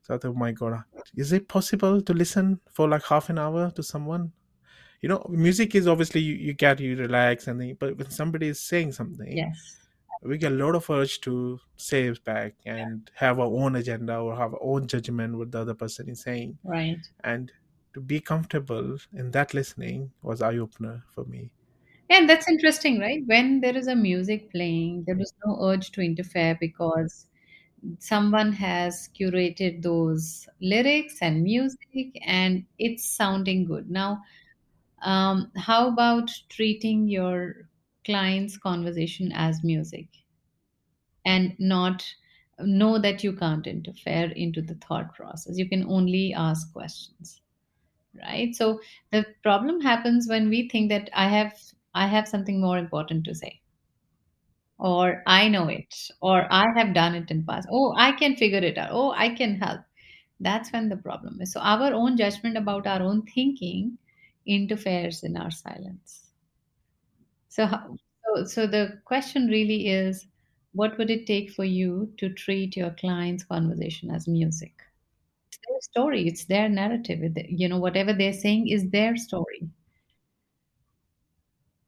So 0.04 0.16
I 0.16 0.18
thought, 0.18 0.30
oh 0.30 0.34
my 0.46 0.52
god, 0.54 0.84
is 1.16 1.34
it 1.34 1.48
possible 1.48 2.02
to 2.02 2.14
listen 2.14 2.60
for 2.72 2.88
like 2.88 3.04
half 3.04 3.30
an 3.30 3.38
hour 3.38 3.70
to 3.72 3.84
someone? 3.84 4.32
You 5.02 5.10
know, 5.10 5.26
music 5.30 5.76
is 5.76 5.88
obviously 5.88 6.22
you, 6.22 6.36
you 6.36 6.54
get 6.54 6.80
you 6.80 6.96
relax 6.96 7.48
and 7.48 7.60
then, 7.60 7.76
but 7.80 7.98
when 7.98 8.10
somebody 8.12 8.48
is 8.48 8.62
saying 8.62 8.92
something, 8.92 9.36
yes. 9.36 9.78
we 10.22 10.38
get 10.38 10.52
a 10.52 10.56
lot 10.56 10.76
of 10.76 10.88
urge 10.90 11.22
to 11.22 11.60
say 11.76 12.12
back 12.24 12.54
and 12.66 13.10
have 13.16 13.40
our 13.40 13.48
own 13.48 13.76
agenda 13.76 14.18
or 14.18 14.36
have 14.36 14.54
our 14.54 14.64
own 14.64 14.86
judgment 14.88 15.38
what 15.38 15.52
the 15.52 15.60
other 15.60 15.74
person 15.74 16.08
is 16.08 16.22
saying. 16.22 16.58
Right. 16.64 17.00
And 17.24 17.52
to 17.94 18.00
be 18.00 18.20
comfortable 18.20 18.98
in 19.14 19.32
that 19.32 19.54
listening 19.54 20.12
was 20.22 20.42
eye 20.42 20.58
opener 20.58 21.04
for 21.14 21.26
me. 21.26 21.52
Yeah, 22.10 22.26
that's 22.28 22.50
interesting, 22.50 23.00
right? 23.00 23.24
When 23.26 23.62
there 23.62 23.76
is 23.76 23.88
a 23.88 23.96
music 23.96 24.52
playing, 24.52 25.06
there 25.08 25.20
is 25.20 25.34
no 25.46 25.58
urge 25.64 25.92
to 25.92 26.02
interfere 26.02 26.58
because 26.60 27.28
someone 28.00 28.52
has 28.54 29.10
curated 29.18 29.82
those 29.82 30.48
lyrics 30.62 31.18
and 31.22 31.42
music 31.42 32.20
and 32.26 32.66
it's 32.78 33.06
sounding 33.06 33.66
good. 33.66 33.90
Now, 33.90 34.22
um, 35.02 35.52
how 35.58 35.88
about 35.90 36.32
treating 36.50 37.08
your 37.08 37.70
client's 38.06 38.58
conversation 38.58 39.32
as 39.34 39.64
music? 39.64 40.08
And 41.26 41.60
not 41.60 42.14
know 42.60 43.00
that 43.00 43.24
you 43.24 43.34
can't 43.36 43.66
interfere 43.66 44.30
into 44.34 44.62
the 44.62 44.76
thought 44.76 45.16
process? 45.16 45.58
You 45.58 45.68
can 45.68 45.84
only 45.86 46.32
ask 46.32 46.72
questions 46.72 47.42
right? 48.16 48.56
So 48.56 48.82
the 49.12 49.26
problem 49.44 49.82
happens 49.82 50.28
when 50.30 50.50
we 50.50 50.70
think 50.70 50.90
that 50.90 51.10
i 51.14 51.28
have 51.30 51.58
i 51.96 52.08
have 52.08 52.28
something 52.28 52.62
more 52.62 52.78
important 52.78 53.26
to 53.26 53.36
say. 53.36 53.62
Or 54.80 55.24
i 55.28 55.48
know 55.48 55.70
it. 55.70 55.96
Or 56.22 56.46
i 56.52 56.66
have 56.76 56.94
done 56.94 57.16
it 57.16 57.32
in 57.32 57.46
past. 57.46 57.70
Oh 57.72 57.94
i 57.98 58.12
can 58.12 58.36
figure 58.36 58.60
it 58.60 58.78
out. 58.78 58.90
Oh 58.92 59.12
i 59.12 59.30
can 59.30 59.56
help. 59.56 59.80
That's 60.42 60.72
when 60.74 60.90
the 60.90 60.98
problem 60.98 61.42
is. 61.42 61.54
So 61.54 61.62
our 61.62 61.94
own 61.94 62.18
judgment 62.18 62.58
about 62.58 62.86
our 62.88 63.02
own 63.02 63.22
thinking 63.26 63.98
interferes 64.56 65.24
in 65.24 65.38
our 65.38 65.52
silence. 65.52 66.32
So 67.50 67.66
how, 67.66 67.98
so, 68.26 68.46
so 68.46 68.68
the 68.68 69.00
question 69.06 69.48
really 69.48 69.88
is 69.88 70.28
what 70.74 70.98
would 70.98 71.10
it 71.10 71.26
take 71.26 71.52
for 71.52 71.66
you 71.66 72.14
to 72.18 72.30
treat 72.34 72.78
your 72.78 72.92
client's 72.92 73.44
conversation 73.44 74.10
as 74.10 74.28
music? 74.28 74.74
It's 75.50 75.60
their 75.68 75.82
story 75.82 76.28
it's 76.28 76.46
their 76.46 76.70
narrative 76.70 77.20
you 77.50 77.68
know 77.68 77.80
whatever 77.80 78.14
they're 78.14 78.34
saying 78.34 78.70
is 78.70 78.90
their 78.90 79.18
story. 79.18 79.70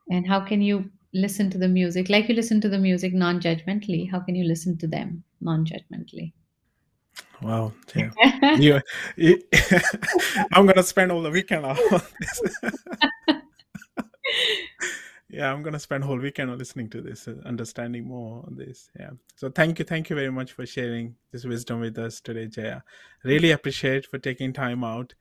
And 0.09 0.27
how 0.27 0.41
can 0.41 0.61
you 0.61 0.91
listen 1.13 1.49
to 1.51 1.57
the 1.57 1.69
music? 1.69 2.09
Like 2.09 2.27
you 2.27 2.35
listen 2.35 2.59
to 2.61 2.69
the 2.69 2.77
music 2.77 3.13
non-judgmentally 3.13 4.11
how 4.11 4.19
can 4.19 4.35
you 4.35 4.43
listen 4.43 4.77
to 4.79 4.87
them 4.87 5.23
non-judgmentally 5.39 6.33
wow 7.41 7.71
yeah 7.95 8.09
you, 8.57 8.79
you 9.15 9.41
i'm 10.53 10.65
gonna 10.65 10.83
spend 10.83 11.11
all 11.11 11.21
the 11.21 11.31
weekend 11.31 11.65
on 11.65 11.77
this. 12.19 12.41
Yeah 15.29 15.51
i'm 15.51 15.63
gonna 15.63 15.79
spend 15.79 16.03
whole 16.03 16.19
weekend 16.19 16.51
on 16.51 16.59
listening 16.59 16.89
to 16.91 17.01
this 17.01 17.27
uh, 17.27 17.33
understanding 17.43 18.07
more 18.07 18.43
on 18.45 18.55
this 18.55 18.91
yeah. 18.99 19.09
So 19.35 19.49
thank 19.49 19.79
you 19.79 19.85
thank 19.85 20.11
you 20.11 20.15
very 20.15 20.31
much 20.31 20.51
for 20.51 20.63
sharing 20.63 21.15
this 21.31 21.43
wisdom 21.43 21.79
with 21.79 21.97
us 21.97 22.21
today 22.21 22.45
jaya. 22.45 22.83
Really 23.23 23.49
appreciate 23.49 24.05
for 24.05 24.19
taking 24.19 24.53
time 24.53 24.83
out 24.83 25.15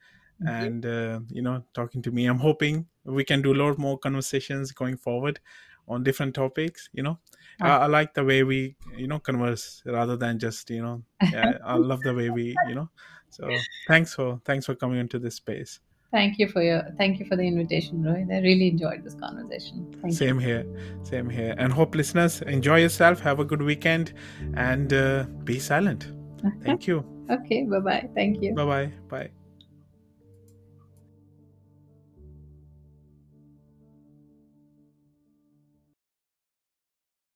and 0.46 0.84
uh, 0.84 1.20
you 1.28 1.40
know 1.40 1.64
talking 1.72 2.02
to 2.02 2.10
me. 2.10 2.26
I'm 2.26 2.38
hoping 2.38 2.86
we 3.04 3.24
can 3.24 3.42
do 3.42 3.54
a 3.54 3.60
lot 3.62 3.78
more 3.78 3.98
conversations 3.98 4.72
going 4.72 4.96
forward 4.96 5.40
on 5.88 6.02
different 6.02 6.34
topics 6.34 6.88
you 6.92 7.02
know 7.02 7.18
I, 7.60 7.70
I 7.70 7.86
like 7.86 8.14
the 8.14 8.24
way 8.24 8.42
we 8.42 8.76
you 8.96 9.06
know 9.06 9.18
converse 9.18 9.82
rather 9.86 10.16
than 10.16 10.38
just 10.38 10.70
you 10.70 10.82
know 10.82 11.02
yeah, 11.20 11.58
i 11.64 11.74
love 11.76 12.02
the 12.02 12.14
way 12.14 12.30
we 12.30 12.58
you 12.62 12.74
know 12.74 12.88
so 13.30 13.56
thanks 13.86 14.14
for 14.14 14.40
thanks 14.44 14.66
for 14.66 14.74
coming 14.74 14.98
into 14.98 15.18
this 15.18 15.36
space 15.36 15.80
Thank 16.12 16.38
you 16.38 16.46
for 16.46 16.62
your 16.62 16.82
thank 16.98 17.18
you 17.18 17.24
for 17.24 17.36
the 17.36 17.42
invitation, 17.42 18.02
Rohit. 18.02 18.30
I 18.30 18.40
really 18.42 18.68
enjoyed 18.68 19.02
this 19.02 19.14
conversation. 19.14 19.90
Thank 20.02 20.12
same 20.12 20.38
you. 20.38 20.46
here 20.46 20.66
same 21.04 21.30
here 21.30 21.54
and 21.56 21.72
hope 21.72 21.94
listeners 21.94 22.42
enjoy 22.42 22.80
yourself 22.80 23.20
have 23.20 23.40
a 23.40 23.44
good 23.46 23.62
weekend 23.62 24.12
and 24.54 24.92
uh, 24.92 25.24
be 25.44 25.58
silent 25.58 26.12
thank 26.60 26.86
you 26.86 27.02
Okay, 27.30 27.64
bye 27.64 27.78
bye. 27.78 28.08
Thank 28.14 28.42
you. 28.42 28.54
bye 28.54 28.64
bye 28.64 28.92
bye 29.08 29.41